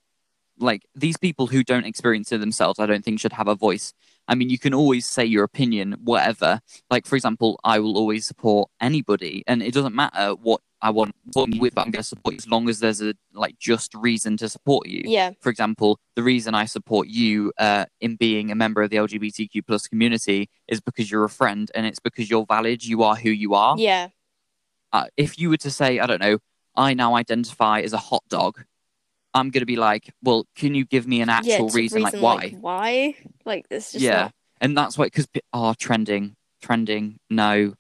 [0.58, 3.94] Like these people who don't experience it themselves, I don't think should have a voice.
[4.30, 6.62] I mean, you can always say your opinion, whatever.
[6.90, 11.14] Like, for example, I will always support anybody, and it doesn't matter what I want,
[11.34, 13.60] what I'm with, but I'm going to support you as long as there's a like
[13.60, 18.16] just reason to support you Yeah, for example, the reason I support you uh, in
[18.16, 22.00] being a member of the LGBTQ plus community is because you're a friend and it's
[22.00, 22.86] because you're valid.
[22.86, 23.76] You are who you are.
[23.78, 24.08] yeah,
[24.94, 26.40] Uh, if you were to say, I don't know,
[26.76, 28.64] I now identify as a hot dog,
[29.34, 32.02] I'm going to be like, well, can you give me an actual it's a reason,
[32.02, 32.56] like why?
[32.60, 33.16] why?
[33.46, 34.22] Like this just yeah.
[34.24, 34.34] not.
[34.62, 36.36] And that's why, because are trending.
[36.62, 37.20] trending?
[37.30, 37.74] No.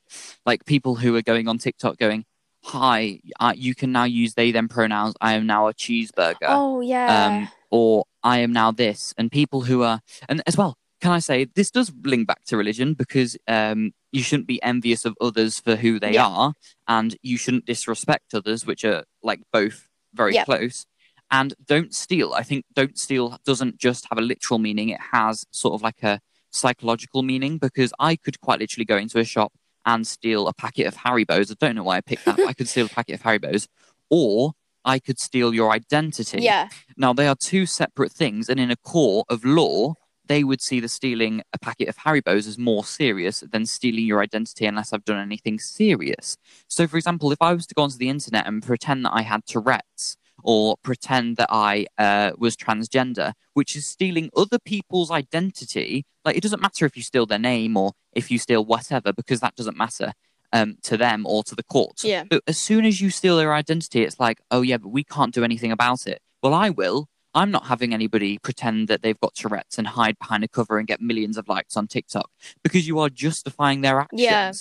[0.45, 2.25] Like people who are going on TikTok going,
[2.63, 5.15] "Hi, uh, you can now use they them pronouns.
[5.21, 7.27] I am now a cheeseburger." Oh yeah.
[7.27, 11.19] um, or I am now this, and people who are, and as well, can I
[11.19, 15.59] say this does link back to religion because um, you shouldn't be envious of others
[15.59, 16.27] for who they Yeah.
[16.27, 16.53] are,
[16.87, 20.45] and you shouldn't disrespect others, which are like both very Yeah.
[20.45, 20.85] close.
[21.31, 22.33] And don't steal.
[22.33, 26.01] I think don't steal doesn't just have a literal meaning; it has sort of like
[26.03, 26.19] a
[26.51, 29.53] psychological meaning because I could quite literally go into a shop
[29.85, 31.51] and steal a packet of Haribo's.
[31.51, 32.37] I don't know why I picked that.
[32.37, 33.67] but I could steal a packet of Haribo's,
[34.09, 34.53] or
[34.85, 36.41] I could steal your identity.
[36.41, 36.69] yeah.
[36.97, 40.79] Now, they are two separate things, and in a court of law, they would see
[40.79, 45.03] the stealing a packet of Haribo's as more serious than stealing your identity unless I've
[45.03, 46.37] done anything serious.
[46.67, 49.23] So, for example, if I was to go onto the internet and pretend that I
[49.23, 56.05] had Tourette's or pretend that I uh, was transgender, which is stealing other people's identity,
[56.25, 59.39] like it doesn't matter if you steal their name or if you steal whatever, because
[59.39, 60.13] that doesn't matter
[60.53, 62.03] um, to them or to the courts.
[62.03, 62.23] Yeah.
[62.29, 65.33] But as soon as you steal their identity, it's like, oh yeah, but we can't
[65.33, 66.21] do anything about it.
[66.41, 67.07] Well, I will.
[67.35, 70.87] I'm not having anybody pretend that they've got Tourette's and hide behind a cover and
[70.87, 72.29] get millions of likes on TikTok
[72.63, 74.21] because you are justifying their actions.
[74.21, 74.51] Yeah.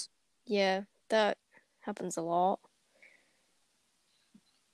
[0.46, 0.80] Yeah.
[1.08, 1.38] That
[1.80, 2.60] happens a lot.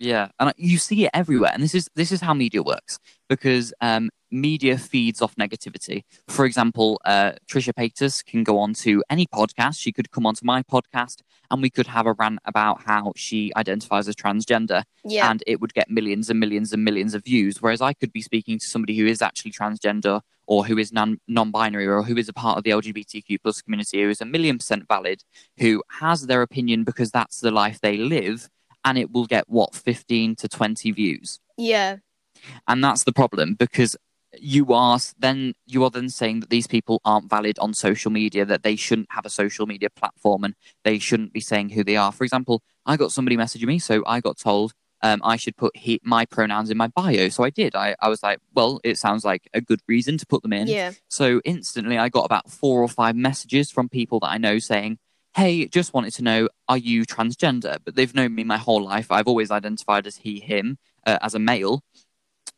[0.04, 2.98] Yeah, and you see it everywhere, and this is this is how media works
[3.28, 6.02] because um, media feeds off negativity.
[6.28, 9.80] For example, uh, Trisha Paytas can go on to any podcast.
[9.80, 13.50] She could come onto my podcast, and we could have a rant about how she
[13.56, 15.30] identifies as transgender, Yeah.
[15.30, 17.62] and it would get millions and millions and millions of views.
[17.62, 21.16] Whereas I could be speaking to somebody who is actually transgender or who is non
[21.26, 24.58] non-binary or who is a part of the LGBTQ plus community, who is a million
[24.58, 25.22] percent valid,
[25.58, 28.50] who has their opinion because that's the life they live,
[28.84, 31.40] and it will get what 15 to 20 views.
[31.56, 31.96] yeah.
[32.68, 33.96] And that's the problem because
[34.38, 38.44] you are then you are then saying that these people aren't valid on social media
[38.44, 41.96] that they shouldn't have a social media platform and they shouldn't be saying who they
[41.96, 44.72] are for example i got somebody messaging me so i got told
[45.02, 48.08] um, i should put he, my pronouns in my bio so i did I, I
[48.08, 50.90] was like well it sounds like a good reason to put them in Yeah.
[51.08, 54.98] so instantly, I got about four or five messages from people that I know saying,
[55.36, 57.78] Hey, just wanted to know, are you transgender?
[57.84, 59.10] But they've known me my whole life.
[59.10, 61.82] I've always identified as he, him, uh, as a male.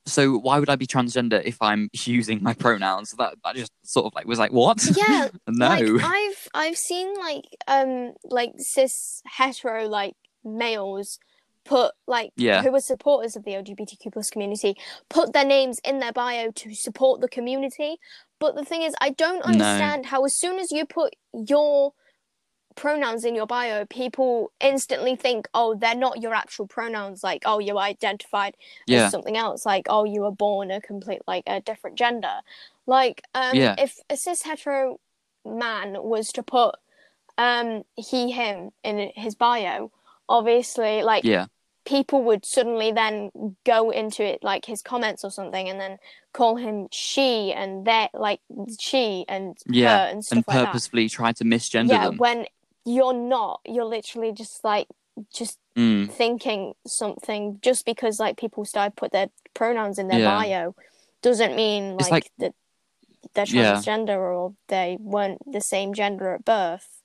[0.07, 3.12] So why would I be transgender if I'm using my pronouns?
[3.12, 4.79] That, that just sort of like was like, what?
[4.85, 5.29] Yeah.
[5.49, 5.68] no.
[5.68, 10.14] Like I've I've seen like um like cis hetero like
[10.45, 11.18] males
[11.64, 12.62] put like Yeah.
[12.62, 14.77] who were supporters of the LGBTQ plus community
[15.09, 17.97] put their names in their bio to support the community.
[18.39, 19.49] But the thing is, I don't No.
[19.49, 21.93] understand how as soon as you put your
[22.77, 27.24] pronouns in your bio, people instantly think, oh, they're not your actual pronouns.
[27.24, 28.57] Like, oh, you identified
[28.87, 29.07] yeah.
[29.07, 29.66] as something else.
[29.66, 32.41] Like, oh, you were born a complete like a different gender.
[32.87, 33.74] Like, um, Yeah.
[33.79, 35.01] if a cis hetero
[35.45, 36.74] man was to put
[37.39, 39.91] um he him in his bio,
[40.29, 41.47] obviously, like Yeah.
[41.85, 43.31] people would suddenly then
[43.64, 45.99] go into it like his comments or something and then
[46.33, 48.41] call him she and that like
[48.79, 52.18] she and Yeah, her and stuff And like that purposefully try to misgender yeah them.
[52.18, 52.47] when
[52.87, 54.87] you're not you're literally just like
[55.34, 60.34] just Mm, thinking something just because like people start put their pronouns in their Yeah.
[60.39, 60.74] bio
[61.20, 62.55] doesn't mean like, like- that
[63.34, 63.74] they're Yeah.
[63.74, 67.03] transgender or they weren't the same gender at birth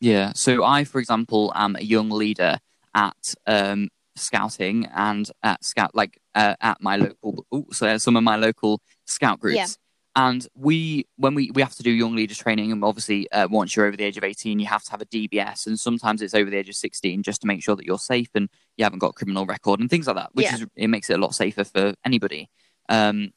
[0.00, 0.32] Yeah.
[0.34, 2.58] So I, for example, am a young leader
[2.94, 8.22] at um, scouting and at scout like uh, at my local ooh, so some of
[8.22, 9.56] my local scout groups.
[9.56, 9.66] Yeah.
[10.14, 13.74] And we, when we we have to do young leader training, and obviously uh, once
[13.74, 16.34] you're over the age of 18, you have to have a DBS, and sometimes it's
[16.34, 18.98] over the age of 16 just to make sure that you're safe and you haven't
[18.98, 20.30] got a criminal record and things like that.
[20.34, 20.56] Which Yeah.
[20.56, 22.50] is it makes it a lot safer for anybody.
[22.90, 23.32] Um,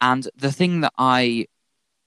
[0.00, 1.46] and the thing that I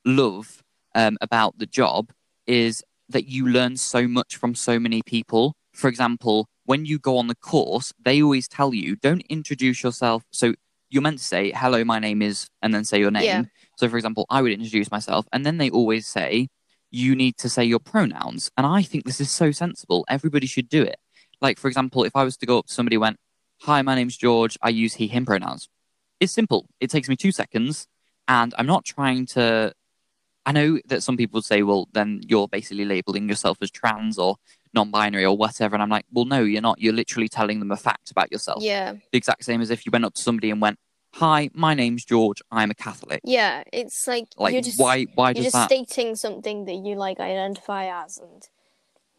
[0.03, 0.63] love
[0.95, 2.11] um, about the job
[2.47, 5.55] is that you learn so much from so many people.
[5.73, 10.23] For example, when you go on the course, they always tell you don't introduce yourself.
[10.31, 10.55] So
[10.89, 13.23] you're meant to say, hello, my name is, and then say your name.
[13.23, 13.43] Yeah.
[13.77, 16.47] So, for example, I would introduce myself, and then they always say,
[16.89, 18.49] you need to say your pronouns.
[18.57, 20.05] And I think this is so sensible.
[20.07, 20.97] Everybody should do it.
[21.41, 23.17] Like, for example, if I was to go up to somebody went,
[23.61, 25.69] hi, my name's George, I use he, him pronouns.
[26.19, 26.67] It's simple.
[26.79, 27.87] It takes me two seconds,
[28.27, 29.73] and I'm not trying to.
[30.45, 34.37] I know that some people say, well, then you're basically labeling yourself as trans or
[34.73, 35.75] non binary or whatever.
[35.75, 36.79] And I'm like, well, no, you're not.
[36.79, 38.63] You're literally telling them a fact about yourself.
[38.63, 40.77] yeah The exact same as if you went up to somebody and went,
[41.13, 43.21] hi, my name's George, I'm a Catholic.
[43.23, 45.69] yeah it's like, Like, you're just why, why you're does just that?
[45.69, 48.47] stating something that you like identify as and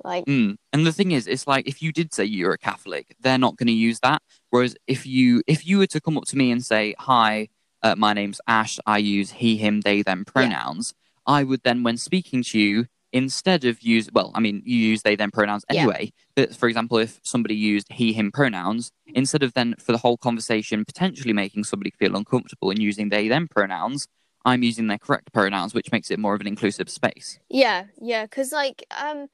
[0.04, 0.56] like Mm.
[0.72, 3.56] And the thing is, it's like if you did say you're a Catholic, they're not
[3.56, 4.22] going to use that.
[4.50, 7.48] Whereas if you if you were to come up to me and say, "Hi,
[7.82, 8.78] uh, my name's Ash.
[8.86, 10.94] I use he, him, they, them pronouns,"
[11.26, 15.02] I would then, when speaking to you, instead of use well, I mean, you use
[15.02, 15.80] they them pronouns Yeah.
[15.80, 16.12] anyway.
[16.34, 20.16] But for example, if somebody used he him pronouns, instead of then for the whole
[20.16, 24.06] conversation potentially making somebody feel uncomfortable and using they them pronouns,
[24.44, 27.38] I'm using their correct pronouns, which makes it more of an inclusive space.
[27.48, 29.28] Yeah, yeah, because like um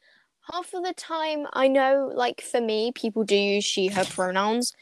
[0.52, 4.72] half of the time I know like for me people do use she her pronouns,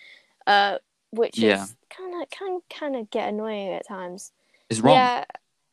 [0.46, 0.78] uh
[1.10, 1.64] which Yeah.
[1.64, 4.32] is kind of kind kind of get annoying at times.
[4.70, 4.96] It's wrong.
[4.96, 5.24] Yeah,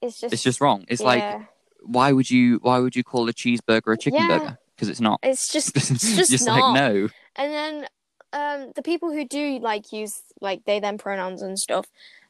[0.01, 0.86] it's just It's just wrong.
[0.88, 1.43] It's like yeah.
[1.84, 4.39] Why would you why would you call a cheeseburger a chicken Yeah.
[4.39, 4.57] burger?
[4.75, 5.19] Because it's not.
[5.23, 6.73] it's just it's just, just not.
[6.73, 7.09] like no.
[7.36, 7.88] And then
[8.34, 11.88] um the people who do like use like they them pronouns and stuff,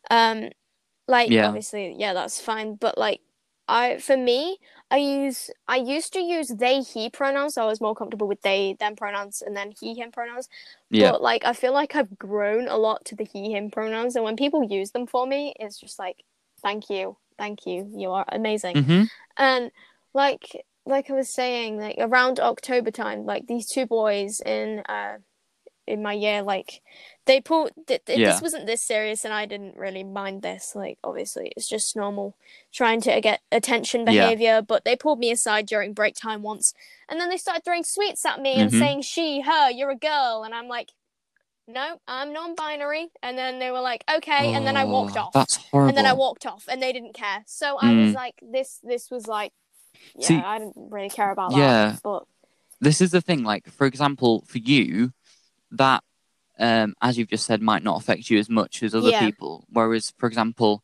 [0.09, 0.49] um
[1.07, 1.47] like Yeah.
[1.47, 3.21] obviously yeah that's fine, but like
[3.67, 4.57] I for me
[4.91, 8.41] I use I used to use they he pronouns, so I was more comfortable with
[8.41, 10.49] they them pronouns and then he him pronouns.
[10.89, 11.11] Yeah.
[11.11, 14.25] But like I feel like I've grown a lot to the he him pronouns and
[14.25, 16.23] when people use them for me it's just like
[16.61, 17.17] thank you.
[17.39, 17.89] Thank you.
[17.95, 18.83] You are amazing.
[18.83, 19.03] hmm
[19.37, 19.71] And
[20.13, 20.43] like
[20.85, 25.17] like I was saying, like around October time, like these two boys in uh
[25.87, 26.81] in my year, like
[27.25, 27.71] they pulled.
[27.87, 28.31] Th- th- Yeah.
[28.31, 30.75] This wasn't this serious, and I didn't really mind this.
[30.75, 32.35] Like obviously, it's just normal
[32.71, 34.11] trying to get attention Yeah.
[34.11, 34.61] behavior.
[34.61, 36.73] But they pulled me aside during break time once,
[37.07, 38.79] and then they started throwing sweets at me and Mhm.
[38.79, 40.91] saying she, her, you're a girl, and I'm like.
[41.69, 45.33] No, I'm non-binary, and then they were like, "Okay," and then I walked Oh, off
[45.33, 45.89] That's horrible.
[45.89, 47.43] and then I walked off, and they didn't care.
[47.45, 48.15] So I was Mm.
[48.15, 49.53] like, "This, this was like,
[50.15, 51.91] yeah, See- I didn't really care about Yeah.
[51.91, 52.23] that." But
[52.81, 55.11] this is the thing like for example for you
[55.71, 56.01] that
[56.59, 59.19] um as you've just said might not affect you as much as other Yeah.
[59.19, 60.81] people whereas for example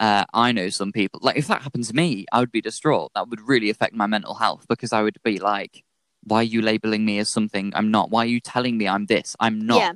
[0.00, 3.12] uh i know some people like if that happened to me i would be distraught
[3.14, 5.84] that would really affect my mental health because i would be like
[6.24, 9.06] why are you labeling me as something i'm not why are you telling me i'm
[9.06, 9.92] this i'm not yeah,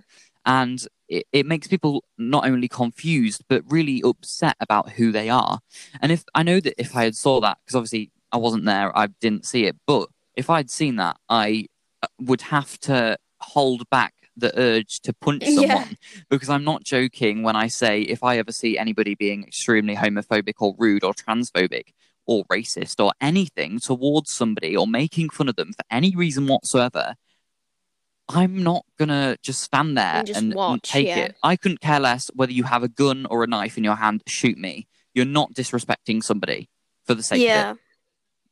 [0.46, 5.60] and it, it makes people not only confused but really upset about who they are
[6.00, 8.96] and if i know that if i had saw that because obviously i wasn't there
[8.96, 11.66] i didn't see it but if i'd seen that i
[12.02, 15.60] uh, would have to hold back the urge to punch Yeah.
[15.60, 15.96] someone
[16.30, 20.54] because i'm not joking when i say if i ever see anybody being extremely homophobic
[20.60, 21.88] or rude or transphobic
[22.26, 27.14] or racist or anything towards somebody or making fun of them for any reason whatsoever
[28.32, 31.18] I'm not gonna just stand there And and, and watch, take yeah.
[31.18, 31.36] it.
[31.42, 34.22] I couldn't care less whether you have a gun or a knife in your hand.
[34.26, 34.86] Shoot me.
[35.14, 36.68] You're not disrespecting somebody
[37.04, 37.78] for the sake of yeah, it.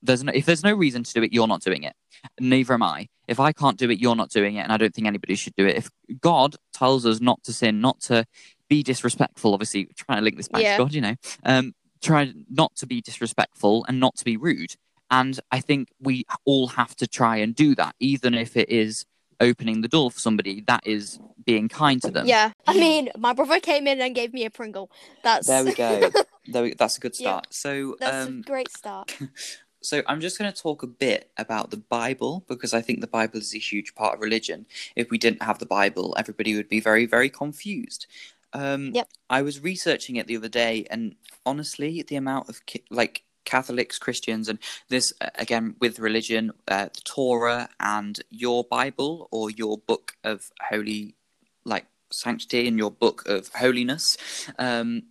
[0.03, 1.95] There's no if there's no reason to do it, you're not doing it.
[2.41, 3.09] Neither am I.
[3.29, 5.55] If I can't do it, you're not doing it, and I don't think anybody should
[5.55, 5.77] do it.
[5.77, 8.25] If God tells us not to sin, not to
[8.69, 10.77] be disrespectful, obviously trying to link this back Yeah.
[10.77, 11.15] to God, you know,
[11.45, 14.75] um, try not to be disrespectful and not to be rude.
[15.11, 19.05] And I think we all have to try and do that, even if it is
[19.41, 22.27] opening the door for somebody, that is being kind to them.
[22.27, 22.53] yeah.
[22.67, 24.91] I mean, my brother came in and gave me a Pringle.
[25.23, 26.11] That's There we go.
[26.49, 27.29] there we, that's a good Yeah.
[27.29, 27.47] start.
[27.55, 29.17] So, That's um, a great start.
[29.81, 33.07] so I'm just going to talk a bit about the Bible because I think the
[33.07, 34.67] Bible is a huge part of religion.
[34.97, 38.07] If we didn't have the Bible, everybody would be very, very confused.
[38.53, 39.09] Um, Yep.
[39.31, 41.15] I was researching it the other day, and
[41.45, 46.89] honestly, the amount of ki- like Catholics, Christians, and this uh, again with religion, uh,
[46.95, 51.17] the Torah and your Bible or your book of holy,
[51.65, 54.17] like sanctity and your book of holiness.
[54.59, 55.03] Um,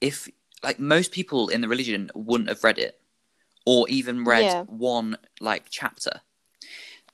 [0.00, 0.28] if
[0.62, 3.00] like most people in the religion wouldn't have read it
[3.64, 4.64] or even read Yeah.
[4.66, 6.22] one like chapter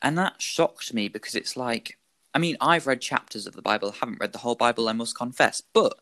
[0.01, 1.99] and that shocked me because it's like
[2.35, 4.93] i mean i've read chapters of the bible i haven't read the whole bible i
[4.93, 5.95] must confess but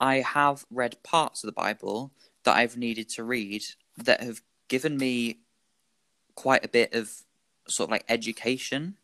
[0.00, 2.12] i have read parts of the bible
[2.44, 3.62] that i've needed to read
[3.96, 5.38] that have given me
[6.34, 7.10] quite a bit of
[7.68, 8.96] sort of like education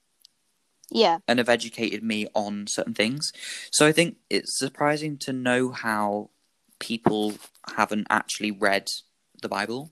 [0.90, 3.32] Yeah, and have educated me on certain things.
[3.70, 6.30] So I think it's surprising to know how
[6.78, 7.34] people
[7.76, 8.88] haven't actually read
[9.40, 9.90] the Bible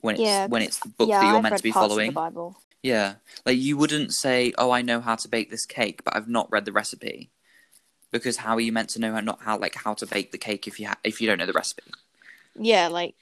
[0.00, 1.20] when it's Yeah, when it's the book yeah.
[1.20, 2.06] that you're I've meant to be following.
[2.10, 2.56] the Bible.
[2.82, 6.28] Yeah, like you wouldn't say, "Oh, I know how to bake this cake," but I've
[6.28, 7.30] not read the recipe.
[8.10, 10.38] Because how are you meant to know how not how like how to bake the
[10.38, 11.90] cake if you ha- if you don't know the recipe?
[12.58, 13.14] Yeah, like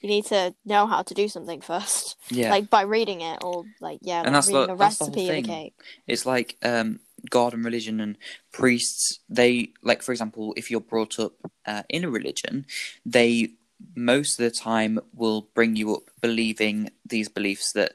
[0.00, 3.66] you need to know how to do something first, Yeah, like by reading it or
[3.80, 5.74] like yeah, And like that's reading the- a that's the recipe of a cake.
[6.06, 8.16] it's like um, God and religion and
[8.52, 9.20] priests.
[9.28, 11.32] They like, for example, if you're brought up
[11.66, 12.66] uh, in a religion,
[13.04, 13.50] they
[13.94, 17.92] most of the time will bring you up believing these beliefs that,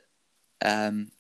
[0.64, 1.12] um,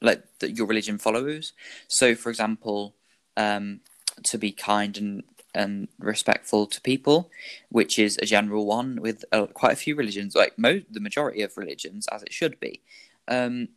[0.00, 1.52] like that your religion follows.
[1.88, 2.94] So, for example,
[3.36, 3.80] um,
[4.24, 5.22] to be kind and
[5.58, 7.30] and respectful to people,
[7.68, 11.42] which is a general one with uh, quite a few religions, like mo- the majority
[11.42, 12.80] of religions, as it should be.
[13.26, 13.68] Um,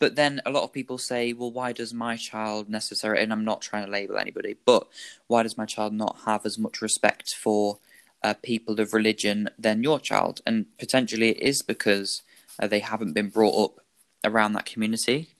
[0.00, 3.44] but then a lot of people say, well, why does my child necessarily, and I'm
[3.44, 4.88] not trying to label anybody, but
[5.26, 7.78] why does my child not have as much respect for
[8.22, 10.40] uh, people of religion than your child?
[10.46, 12.22] And potentially it is because
[12.58, 13.84] uh, they haven't been brought up
[14.24, 15.34] around that community.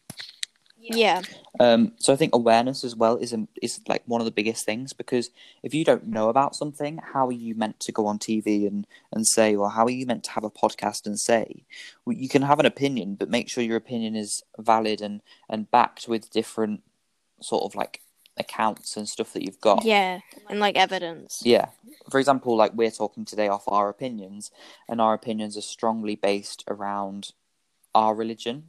[0.80, 1.22] Yeah.
[1.58, 4.64] Um, so I think awareness as well is a, is like one of the biggest
[4.64, 5.30] things because
[5.62, 8.86] if you don't know about something, how are you meant to go on TV and,
[9.12, 11.64] and say, or how are you meant to have a podcast and say?
[12.04, 15.70] Well, you can have an opinion, but make sure your opinion is valid and and
[15.70, 16.82] backed with different
[17.40, 18.00] sort of like
[18.38, 19.84] accounts and stuff that you've got.
[19.84, 21.42] Yeah, and like evidence.
[21.44, 21.68] Yeah.
[22.10, 24.50] For example, like we're talking today off our opinions,
[24.88, 27.32] and our opinions are strongly based around
[27.94, 28.64] our religion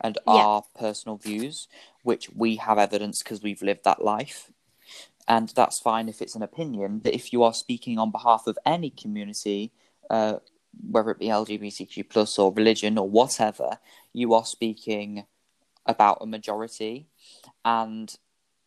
[0.00, 0.32] and Yeah.
[0.32, 1.68] our personal views,
[2.02, 4.50] which we have evidence because we've lived that life.
[5.28, 8.58] And that's fine if it's an opinion, but if you are speaking on behalf of
[8.66, 9.72] any community,
[10.08, 10.36] uh,
[10.88, 13.78] whether it be LGBTQ plus or religion or whatever,
[14.12, 15.24] you are speaking
[15.86, 17.06] about a majority.
[17.64, 18.12] And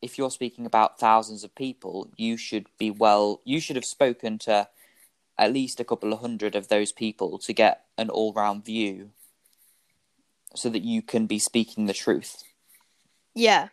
[0.01, 4.37] if you're speaking about thousands of people, you should be well, you should have spoken
[4.39, 4.69] to
[5.37, 9.11] at least a couple of hundred of those people to get an all round view
[10.55, 12.43] so that you can be speaking the truth.
[13.35, 13.69] Yeah.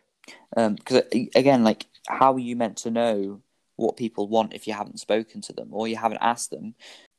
[0.55, 3.41] Um, because uh, again, like, how are you meant to know
[3.75, 6.75] what people want if you haven't spoken to them or you haven't asked them?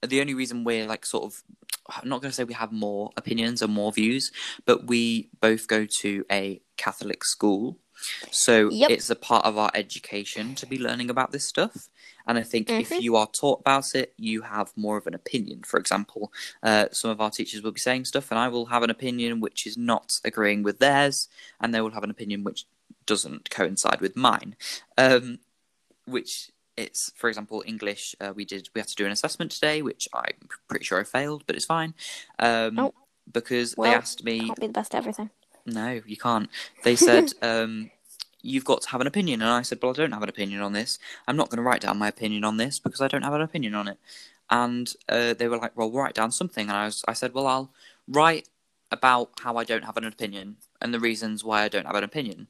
[0.07, 1.43] The only reason we're like sort of,
[1.89, 4.33] I'm not going to say we have more opinions or more views,
[4.67, 7.79] but we both go to a Catholic school.
[8.31, 8.91] So Yep.
[8.91, 11.89] it's a part of our education to be learning about this stuff.
[12.27, 13.01] And I think if Mhm.
[13.01, 15.63] you are taught about it, you have more of an opinion.
[15.65, 16.33] For example,
[16.63, 19.41] uh, some of our teachers will be saying stuff, and I will have an opinion
[19.41, 21.29] which is not agreeing with theirs,
[21.61, 22.67] and they will have an opinion which
[23.07, 24.57] doesn't coincide with mine.
[24.97, 25.41] Um,
[26.07, 28.15] which it's, for example, English.
[28.21, 31.05] Uh, we did we had to do an assessment today, which I'm pretty sure I
[31.05, 31.95] failed, but it's fine.
[32.39, 32.95] Um, Oh.
[33.31, 35.31] because Well, they asked me Can't be the best at everything.
[35.67, 36.49] No, you can't.
[36.85, 37.91] They said, um,
[38.43, 39.41] you've got to have an opinion.
[39.41, 40.99] And I said, well, I don't have an opinion on this.
[41.27, 43.41] I'm not going to write down my opinion on this because I don't have an
[43.41, 43.99] opinion on it.
[44.51, 46.69] And uh, they were like, well, write down something.
[46.69, 47.71] And I, was, I said, well, I'll
[48.09, 48.49] write
[48.91, 52.05] about how I don't have an opinion and the reasons why I don't have an
[52.05, 52.49] opinion.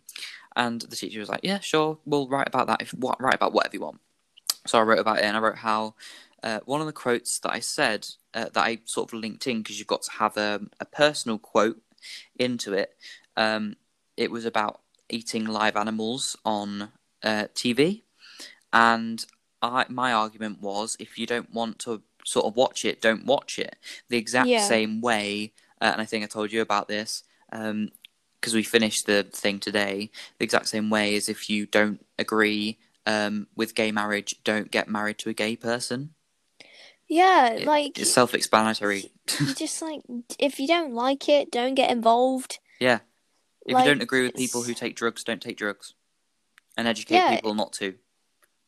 [0.56, 2.82] And the teacher was like, yeah, sure, we'll write about that.
[2.82, 4.00] If what, Write about whatever you want.
[4.66, 5.94] So I wrote about it and I wrote how
[6.42, 9.58] uh, one of the quotes that I said uh, that I sort of linked in
[9.58, 11.80] because you've got to have a, a personal quote
[12.38, 12.94] into it.
[13.36, 13.76] Um,
[14.16, 16.90] it was about eating live animals on
[17.22, 18.02] uh, TV,
[18.72, 19.24] and
[19.60, 23.58] I my argument was if you don't want to sort of watch it, don't watch
[23.58, 23.76] it.
[24.08, 24.66] The exact Yeah.
[24.66, 29.22] same way, uh, and I think I told you about this because we finished the
[29.22, 30.10] thing today.
[30.38, 34.88] The exact same way as if you don't agree um, with gay marriage, don't get
[34.88, 36.14] married to a gay person.
[37.12, 39.12] Yeah, It- like it's self-explanatory.
[39.40, 40.00] you just like
[40.38, 42.58] if you don't like it, don't get involved.
[42.80, 43.00] Yeah.
[43.66, 45.94] If Like, you don't agree with people it's- who take drugs, don't take drugs.
[46.76, 47.34] And educate Yeah.
[47.36, 47.98] people not to.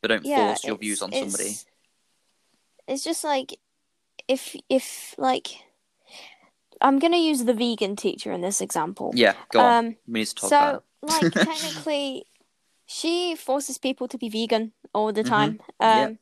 [0.01, 1.49] But don't Yeah, force your views it's- on somebody.
[1.49, 1.65] It's,
[2.87, 3.59] it's just like
[4.27, 5.47] if if like
[6.81, 9.11] I'm gonna use the vegan teacher in this example.
[9.15, 9.85] Yeah, go on.
[9.85, 12.25] Um, We need to talk so about like technically,
[12.85, 15.29] she forces people to be vegan all the Mhm.
[15.29, 15.59] time.
[15.81, 16.03] Yeah.
[16.05, 16.19] Um,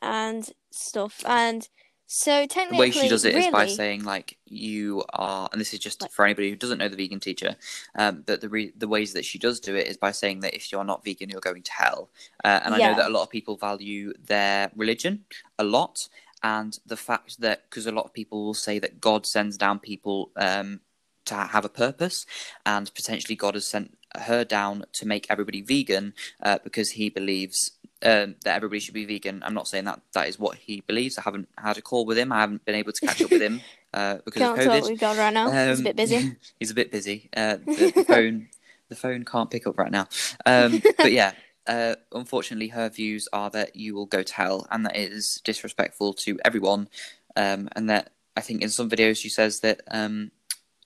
[0.00, 1.22] and stuff.
[1.26, 1.68] And
[2.06, 5.72] so technically, The way she does it is by saying like you are, and this
[5.72, 7.56] is just Like- for anybody who doesn't know the vegan teacher.
[7.94, 10.54] Um, but the re- the ways that she does do it is by saying that
[10.54, 12.10] if you're not vegan, you're going to hell.
[12.44, 12.90] Uh, and I Yeah.
[12.90, 15.24] know that a lot of people value their religion
[15.58, 16.08] a lot,
[16.42, 19.78] and the fact that because a lot of people will say that God sends down
[19.78, 20.80] people um,
[21.24, 22.26] to have a purpose,
[22.66, 26.12] and potentially God has sent her down to make everybody vegan
[26.42, 27.70] uh, because he believes
[28.02, 29.42] um, that everybody should be vegan.
[29.44, 31.18] I'm not saying that that is what he believes.
[31.18, 32.32] I haven't had a call with him.
[32.32, 33.60] I haven't been able to catch up with him
[33.94, 34.88] uh, because Can't of COVID.
[34.88, 35.50] we've got right now.
[35.50, 36.36] He's a Um, bit busy.
[36.60, 37.28] he's a bit busy.
[37.36, 38.48] Uh, the, the phone,
[38.88, 40.08] the phone can't pick up right now.
[40.46, 41.32] Um, but yeah,
[41.66, 45.40] uh, unfortunately, her views are that you will go to hell, and that it is
[45.44, 46.88] disrespectful to everyone.
[47.36, 50.30] Um, and that I think in some videos she says that um,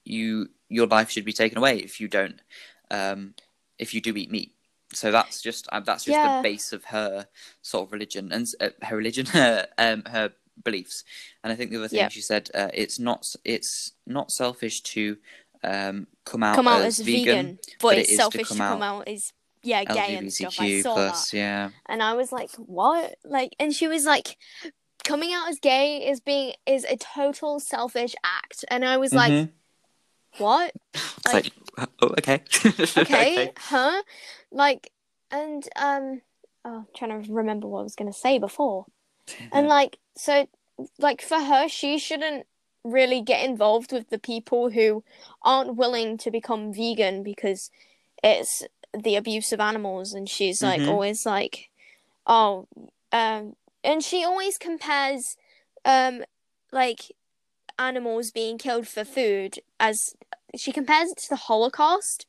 [0.04, 2.40] you your life should be taken away if you don't,
[2.90, 3.34] um,
[3.78, 4.52] if you do eat meat.
[4.96, 6.38] So that's just uh, that's just Yeah.
[6.38, 7.26] the base of her
[7.62, 10.32] sort of religion and uh, her religion, her um, her
[10.64, 11.04] beliefs.
[11.44, 12.08] And I think the other thing Yeah.
[12.08, 15.18] she said, uh, it's not it's not selfish to
[15.62, 18.22] um, come out come out as, as vegan, vegan, but, but it it's is to
[18.22, 19.32] selfish to come come out out as
[19.62, 20.60] yeah, gay and stuff.
[20.60, 24.36] I saw plus, that, yeah, and I was like, "What?" Like, and she was like,
[25.02, 29.32] "Coming out as gay is being is a total selfish act," and I was like,
[29.32, 29.50] Mhm.
[30.38, 30.72] "What?
[30.94, 32.42] it's like- like, oh, okay,
[32.96, 34.02] Okay, huh?"
[34.50, 34.92] Like,
[35.30, 36.22] and um,
[36.64, 38.86] oh, I'm trying to remember what I was gonna say before.
[39.52, 40.46] And like, so,
[40.98, 42.46] like for her, she shouldn't
[42.84, 45.02] really get involved with the people who
[45.42, 47.70] aren't willing to become vegan because
[48.22, 48.62] it's
[48.96, 50.88] the abuse of animals, and she's like Mhm.
[50.88, 51.70] always like,
[52.26, 52.66] oh,
[53.12, 55.36] um, and she always compares,
[55.84, 56.24] um,
[56.72, 57.12] like
[57.78, 60.14] animals being killed for food as
[60.56, 62.26] she compares it to the Holocaust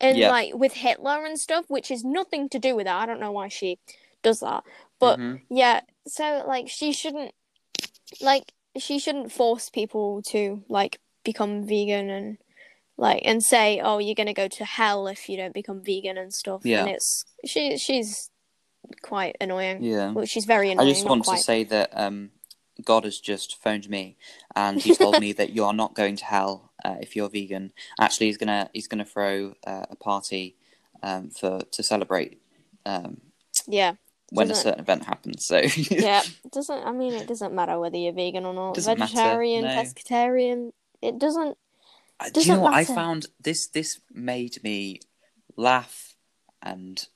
[0.00, 0.30] and Yeah.
[0.30, 3.00] like with Hitler and stuff, which is nothing to do with that.
[3.00, 3.78] I don't know why she
[4.22, 4.64] does that.
[4.98, 5.42] But Mhm.
[5.50, 7.34] yeah, so like she shouldn't
[8.20, 12.38] like she shouldn't force people to like become vegan and
[12.98, 16.16] like and say, "Oh, you're going to go to hell if you don't become vegan
[16.16, 16.80] and stuff." Yeah.
[16.80, 18.30] And it's she she's
[19.02, 19.82] quite annoying.
[19.82, 20.12] yeah.
[20.12, 20.88] Well, she's very annoying.
[20.88, 21.36] I just want quite.
[21.38, 22.30] to say that um,
[22.84, 24.16] God has just phoned me,
[24.54, 27.72] and he told me that you are not going to hell uh, if you're vegan.
[28.00, 30.56] Actually, he's gonna he's gonna throw uh, a party
[31.02, 32.40] um, for to celebrate
[32.84, 33.20] um,
[33.66, 33.94] Yeah.
[34.30, 35.44] when a Doesn't- certain event happens.
[35.46, 35.56] So
[35.90, 38.74] yeah, it doesn't I mean it doesn't matter whether you're vegan or not.
[38.74, 39.70] Doesn't matter, Vegetarian, no.
[39.70, 40.72] pescatarian,
[41.02, 41.56] it doesn't
[42.20, 43.26] Uh, do you Doesn't know what I found?
[43.40, 45.00] This this made me
[45.56, 46.14] laugh
[46.62, 47.06] and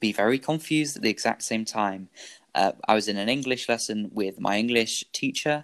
[0.00, 2.08] be very confused at the exact same time.
[2.58, 5.56] Uh, I was in an English lesson with my English teacher,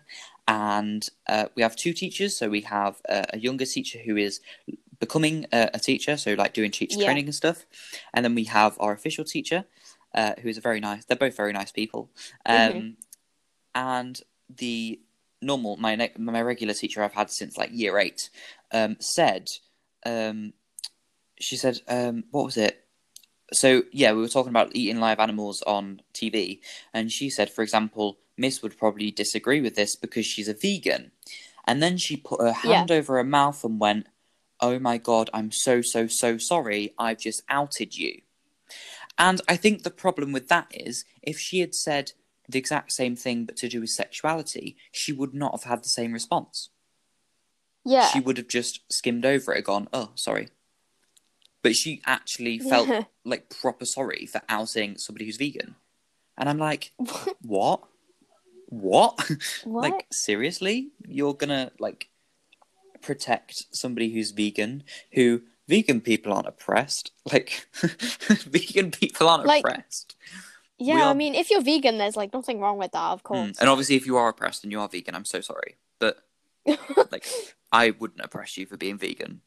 [0.46, 1.02] and
[1.34, 2.36] uh, we have two teachers.
[2.36, 4.40] So we have a, a younger teacher who is
[5.00, 7.06] becoming a, a teacher, so like doing teacher Yeah.
[7.06, 7.58] training and stuff,
[8.12, 9.64] and then we have our official teacher,
[10.14, 11.04] uh, who is a very nice.
[11.04, 12.02] They're both very nice people,
[12.46, 12.96] um, Mhm.
[13.74, 14.20] and
[14.62, 15.00] the
[15.42, 18.30] normal my ne- my regular teacher I've had since like year eight
[18.72, 19.50] um, said
[20.06, 20.54] um,
[21.38, 22.83] she said um, what was it
[23.52, 26.60] so yeah we were talking about eating live animals on TV
[26.92, 31.12] and she said for example Miss would probably disagree with this because she's a vegan
[31.66, 34.06] and then she put her hand over her mouth and went
[34.60, 38.22] oh my god I'm so so so sorry I've just outed you
[39.18, 42.12] and I think the problem with that is if she had said
[42.48, 45.88] the exact same thing but to do with sexuality, she would not have had the
[45.88, 46.70] same response.
[47.84, 48.08] Yeah.
[48.08, 50.48] She would have just skimmed over it, gone, "Oh, sorry."
[51.64, 53.04] But she actually felt Yeah.
[53.24, 55.74] like proper sorry for outing somebody who's vegan,
[56.38, 56.92] and I'm like,
[57.40, 57.82] "What?
[58.68, 59.18] What?
[59.64, 59.82] what?
[59.92, 60.90] like seriously?
[61.08, 62.08] You're gonna like
[63.02, 64.84] protect somebody who's vegan
[65.14, 67.12] who?" Vegan people aren't oppressed.
[67.32, 67.66] Like,
[68.44, 70.14] vegan people aren't Like, oppressed.
[70.78, 73.24] yeah, we I mean if you're vegan there's like nothing wrong with that, of Mm.
[73.24, 73.58] course.
[73.58, 75.78] And obviously, if you are oppressed and you are vegan, I'm so sorry.
[75.98, 76.18] But
[77.10, 77.24] like,
[77.72, 79.40] I wouldn't oppress you for being vegan.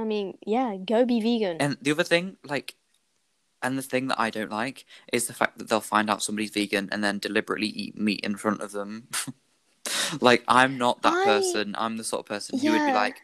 [0.00, 1.58] I mean, yeah, go be vegan.
[1.60, 2.74] And the other thing, like,
[3.62, 6.50] and the thing that I don't like is the fact that they'll find out somebody's
[6.50, 9.08] vegan and then deliberately eat meat in front of them.
[10.20, 11.74] like, I'm not that I- person.
[11.76, 13.20] I'm the sort of person who would be like,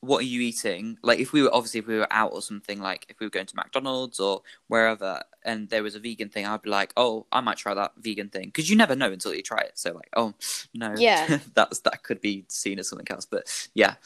[0.00, 2.80] "What are you eating?" Like, if we were obviously if we were out or something,
[2.80, 6.46] like if we were going to McDonald's or wherever, and there was a vegan thing,
[6.46, 9.34] I'd be like, "Oh, I might try that vegan thing," because you never know until
[9.34, 9.72] you try it.
[9.78, 10.32] So, like, oh
[10.72, 11.38] no, Yeah.
[11.54, 13.26] that's that could be seen as something else.
[13.26, 13.96] But yeah,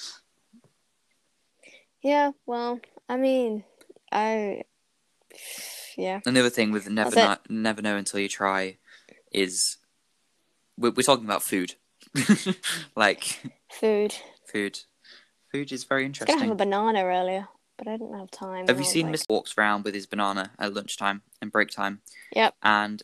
[2.03, 3.65] Yeah, well, I mean,
[4.13, 4.63] I
[5.97, 6.21] yeah.
[6.25, 8.79] Another thing with never never know until you try
[9.33, 9.79] is
[10.79, 11.75] we're, we're talking about food.
[12.97, 13.41] like
[13.71, 14.15] Food.
[14.47, 14.81] food,
[15.53, 16.33] food is very interesting.
[16.33, 18.67] I was gonna have a banana earlier, but I didn't have time.
[18.69, 19.27] Have you seen like, Mr.
[19.29, 22.01] walks around with his banana at lunchtime and break time?
[22.33, 22.55] Yep.
[22.63, 23.03] And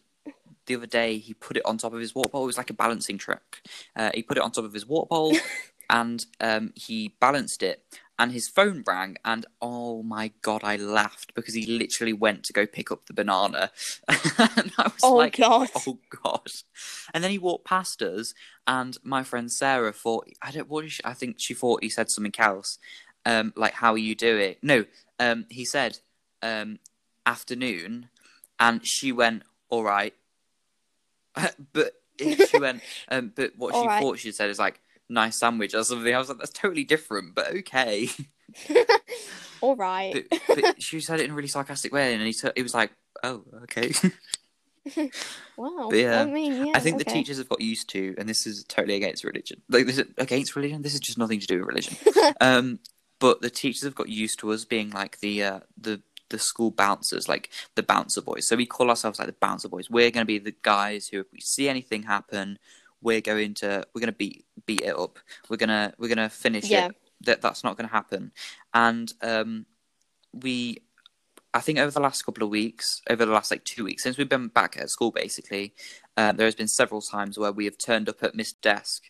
[0.66, 2.44] the other day he put it on top of his water bowl.
[2.44, 3.60] It was like a balancing trick.
[3.94, 5.36] Uh, he put it on top of his water bowl
[5.90, 7.82] and um, he balanced it.
[8.18, 12.52] And his phone rang, and oh my god, I laughed because he literally went to
[12.52, 13.72] go pick up the banana.
[14.08, 15.68] and I was Oh like, god.
[15.86, 16.52] oh god
[17.12, 18.34] and then he walked past us
[18.66, 21.88] and my friend sarah thought i don't what is she, i think she thought he
[21.88, 22.78] said something else
[23.26, 24.84] um like how are you doing no
[25.18, 25.98] um he said
[26.42, 26.78] um
[27.26, 28.08] afternoon
[28.60, 30.14] and she went all right
[31.72, 34.00] but she went um but what she right.
[34.00, 37.34] thought she said is like nice sandwich or something i was like that's totally different
[37.34, 38.08] but okay
[39.60, 40.26] All right.
[40.30, 42.74] but, but she said it in a really sarcastic way and he, t- he was
[42.74, 42.92] like
[43.22, 43.92] oh okay
[45.56, 45.88] wow.
[45.88, 46.72] but yeah, I mean, yeah.
[46.74, 49.62] I think the teachers have got used to, and this is totally against religion.
[49.68, 50.82] Like this is against religion.
[50.82, 51.96] This is just nothing to do with religion.
[52.40, 52.80] um,
[53.18, 56.70] but the teachers have got used to us being like the uh, the the school
[56.70, 58.46] bouncers, like the bouncer boys.
[58.46, 59.88] So we call ourselves like the bouncer boys.
[59.88, 62.58] We're going to be the guys who, if we see anything happen,
[63.04, 65.18] we're going to we're going to beat beat it up.
[65.48, 66.86] We're gonna we're gonna finish Yeah.
[66.88, 66.96] it.
[67.20, 68.32] That that's not going to happen.
[68.72, 69.66] And um,
[70.32, 70.78] we
[71.54, 74.18] I think over the last couple of weeks, over the last like two weeks, since
[74.18, 75.74] we've been back at school, basically,
[76.16, 79.04] uh, there has been several times where we have turned up at Miss Desk,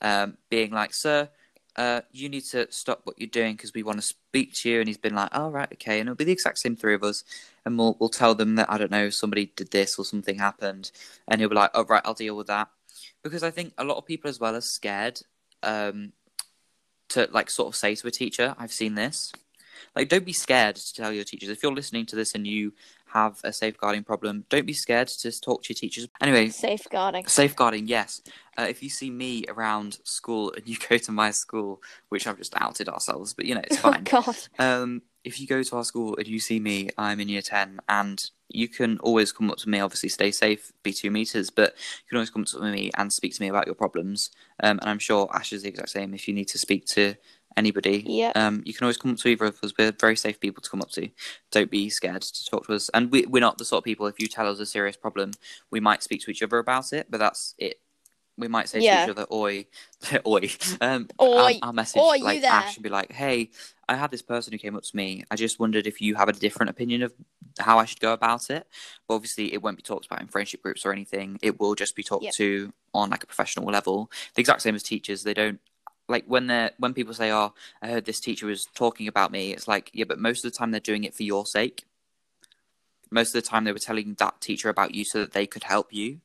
[0.00, 1.28] um, being like, "Sir,
[1.76, 4.78] uh, you need to stop what you're doing because we want to speak to you."
[4.80, 7.04] And he's been like, "Oh right, okay," and it'll be the exact same three of
[7.04, 7.22] us,
[7.66, 10.90] and we'll we'll tell them that I don't know somebody did this or something happened,
[11.28, 12.68] and he'll be like, "Oh right, I'll deal with that,"
[13.22, 15.20] because I think a lot of people as well are scared
[15.62, 16.12] um,
[17.10, 19.32] to like sort of say to a teacher, "I've seen this."
[19.96, 22.72] like don't be scared to tell your teachers if you're listening to this and you
[23.06, 27.26] have a safeguarding problem don't be scared to just talk to your teachers anyway Safeguarding.
[27.26, 28.22] safeguarding yes
[28.58, 32.38] uh, if you see me around school and you go to my school which i've
[32.38, 34.06] just outed ourselves but you know it's fine.
[34.12, 34.36] Oh fine God.
[34.58, 37.80] um, if you go to our school and you see me, I'm in year 10,
[37.88, 41.74] and you can always come up to me, obviously stay safe, be two meters, but
[41.76, 44.30] you can always come up to me and speak to me about your problems.
[44.62, 46.14] Um, and I'm sure Ash is the exact same.
[46.14, 47.14] If you need to speak to
[47.56, 48.32] anybody, Yeah.
[48.34, 49.72] um, you can always come up to either of us.
[49.78, 51.08] We're very safe people to come up to.
[51.50, 52.88] Don't be scared to talk to us.
[52.94, 55.32] And we, we're not the sort of people, if you tell us a serious problem,
[55.70, 57.80] we might speak to each other about it, but that's it.
[58.40, 59.04] We might say Yeah.
[59.04, 59.66] to each other, oi,
[60.26, 60.50] oi.
[60.80, 61.26] Um, Oi.
[61.62, 62.42] Our, our message, Oi, like.
[62.42, 63.50] Ash, would be like, hey,
[63.88, 65.24] I had this person who came up to me.
[65.30, 67.12] I just wondered if you have a different opinion of
[67.58, 68.66] how I should go about it.
[69.06, 71.38] But obviously, it won't be talked about in friendship groups or anything.
[71.42, 72.34] It will just be talked Yep.
[72.34, 74.10] to on like a professional level.
[74.34, 75.22] The exact same as teachers.
[75.22, 75.60] They don't
[76.08, 79.52] like when they're when people say, "Oh, I heard this teacher was talking about me."
[79.52, 81.84] It's like, yeah, but most of the time they're doing it for your sake.
[83.12, 85.64] Most of the time, they were telling that teacher about you so that they could
[85.64, 86.20] help you.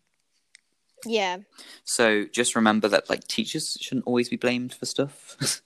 [1.06, 1.38] Yeah.
[1.84, 5.38] So just remember that like teachers shouldn't always be blamed for stuff.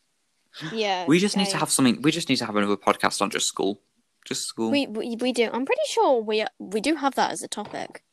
[0.74, 1.06] Yeah.
[1.06, 2.02] we just need to have something.
[2.02, 3.80] We just need to have another podcast on just school,
[4.26, 4.72] just school.
[4.72, 5.50] We, we we do.
[5.54, 8.04] I'm pretty sure we we do have that as a topic.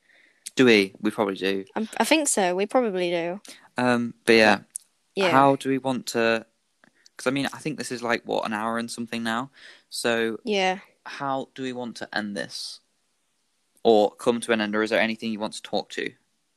[0.55, 0.95] do we?
[1.01, 1.65] We probably do.
[1.75, 2.55] I'm, I think so.
[2.55, 3.41] We probably do.
[3.77, 4.59] Um, but yeah,
[5.17, 5.31] Yeah.
[5.31, 6.47] how do we want to?
[7.17, 9.51] Because I mean, I think this is like what an hour and something now.
[9.89, 10.79] So Yeah.
[11.05, 12.81] how do we want to end this,
[13.83, 16.13] or come to an end, or is there anything you want to talk to?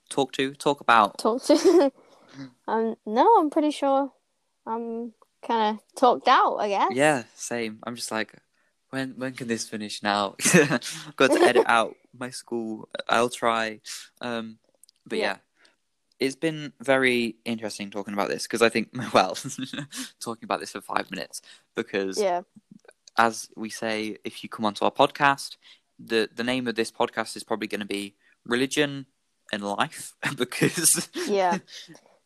[0.10, 1.18] Talk to, talk about.
[1.18, 1.91] Talk to.
[2.68, 2.95] um.
[3.05, 4.12] No, I'm pretty sure.
[4.66, 5.14] I'm
[5.45, 6.57] kind of talked out.
[6.57, 6.91] I guess.
[6.93, 7.80] Yeah, same.
[7.84, 8.34] I'm just like,
[8.89, 10.36] when when can this finish now?
[10.53, 12.89] I've got to edit out my school.
[13.07, 13.82] I'll try.
[14.22, 14.57] Um,
[15.05, 15.24] but yeah.
[15.24, 15.38] Yeah.
[16.20, 19.38] It's been very interesting talking about this because I think, well,
[20.20, 21.41] talking about this for five minutes
[21.76, 22.41] because Yeah.
[23.18, 25.55] as we say, if you come onto our podcast,
[25.97, 29.05] the the name of this podcast is probably going to be religion
[29.51, 31.59] and life because Yeah.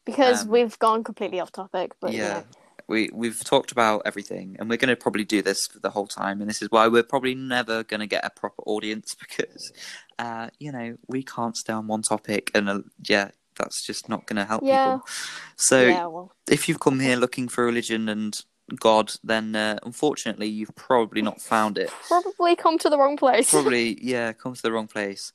[0.05, 2.43] Because Um, we've gone completely off topic, but you yeah,
[2.87, 6.07] we we've talked about everything, and we're going to probably do this for the whole
[6.07, 9.71] time, and this is why we're probably never going to get a proper audience because,
[10.19, 14.25] uh, you know, we can't stay on one topic, and uh, yeah, that's just not
[14.25, 14.83] going to help Yeah.
[14.83, 15.07] people.
[15.55, 16.05] So yeah.
[16.07, 16.33] Well.
[16.49, 18.37] if you've come here looking for religion and
[18.79, 21.91] God, then uh, unfortunately you've probably not found it.
[22.07, 23.49] Probably come to the wrong place.
[23.49, 25.31] Probably, yeah, come to the wrong place.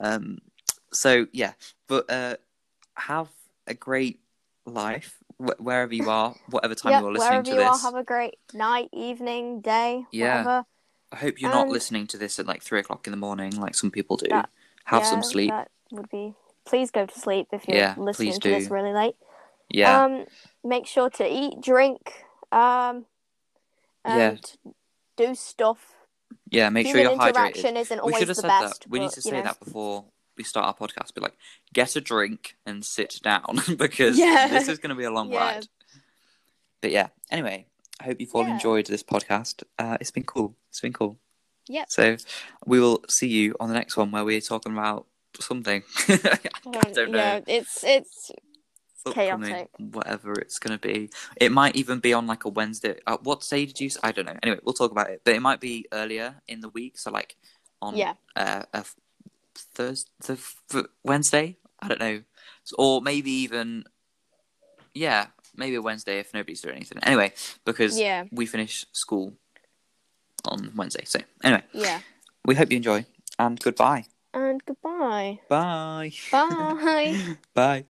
[0.00, 0.38] Um,
[0.92, 1.52] so yeah,
[1.86, 2.36] but uh,
[2.96, 3.28] have
[3.66, 4.20] a great
[4.66, 7.00] life wh- wherever you are, whatever time yeah.
[7.00, 7.66] you're listening Wherever to you this.
[7.66, 10.38] are, have a great night, evening, day, Yeah.
[10.38, 10.66] whatever.
[11.12, 13.74] I hope you're not listening to this at like three o'clock in the morning, like
[13.74, 14.26] some people do.
[14.30, 14.50] That-
[14.84, 15.50] have yeah, some sleep.
[15.50, 16.34] That would be.
[16.64, 19.16] Please go to sleep if you're Yeah, listening to this really late.
[19.68, 20.24] Yeah, Um,
[20.64, 23.04] make sure to eat, drink, um,
[24.06, 24.30] Yeah.
[24.30, 24.52] and
[25.16, 25.94] do stuff.
[26.50, 26.70] yeah.
[26.70, 27.28] Make sure Human you're hydrated.
[27.28, 28.80] interaction isn't We always should have the said best.
[28.84, 28.90] that.
[28.90, 29.42] We need but, to you say know.
[29.42, 30.04] that before
[30.38, 31.14] we start our podcast.
[31.14, 31.36] Be like,
[31.72, 34.48] get a drink and sit down because Yeah.
[34.48, 35.38] this is going to be a long Yeah.
[35.38, 35.66] ride.
[36.80, 37.08] But yeah.
[37.30, 37.66] Anyway,
[38.00, 38.54] I hope you've all Yeah.
[38.54, 39.64] enjoyed this podcast.
[39.78, 40.56] Uh, it's been cool.
[40.70, 41.18] It's been cool.
[41.66, 41.84] Yeah.
[41.88, 42.16] So
[42.64, 45.06] we will see you on the next one where we're talking about
[45.40, 45.82] something.
[46.08, 46.38] I
[46.94, 47.18] don't know.
[47.18, 48.30] Yeah, it's it's
[49.06, 49.68] Upcoming, chaotic.
[49.78, 51.10] Whatever it's going to be.
[51.36, 52.98] It might even be on like a Wednesday.
[53.06, 53.90] Uh, what day did you?
[54.02, 54.36] I don't know.
[54.42, 55.22] Anyway, we'll talk about it.
[55.24, 56.98] But it might be earlier in the week.
[56.98, 57.36] So like
[57.82, 58.14] on Yeah.
[58.34, 58.84] uh, a
[59.74, 60.36] Thursday,
[61.04, 61.56] Wednesday.
[61.80, 62.22] I don't know.
[62.78, 63.84] Or maybe even
[64.94, 66.98] yeah, maybe a Wednesday if nobody's doing anything.
[67.02, 67.32] Anyway,
[67.64, 68.24] because Yeah.
[68.32, 69.34] we finish school
[70.44, 71.04] on Wednesday.
[71.04, 72.00] So anyway, Yeah.
[72.44, 73.04] we hope you enjoy
[73.38, 74.04] and goodbye.
[74.34, 75.40] And goodbye.
[75.48, 76.12] Bye.
[76.30, 77.36] Bye.
[77.54, 77.84] Bye.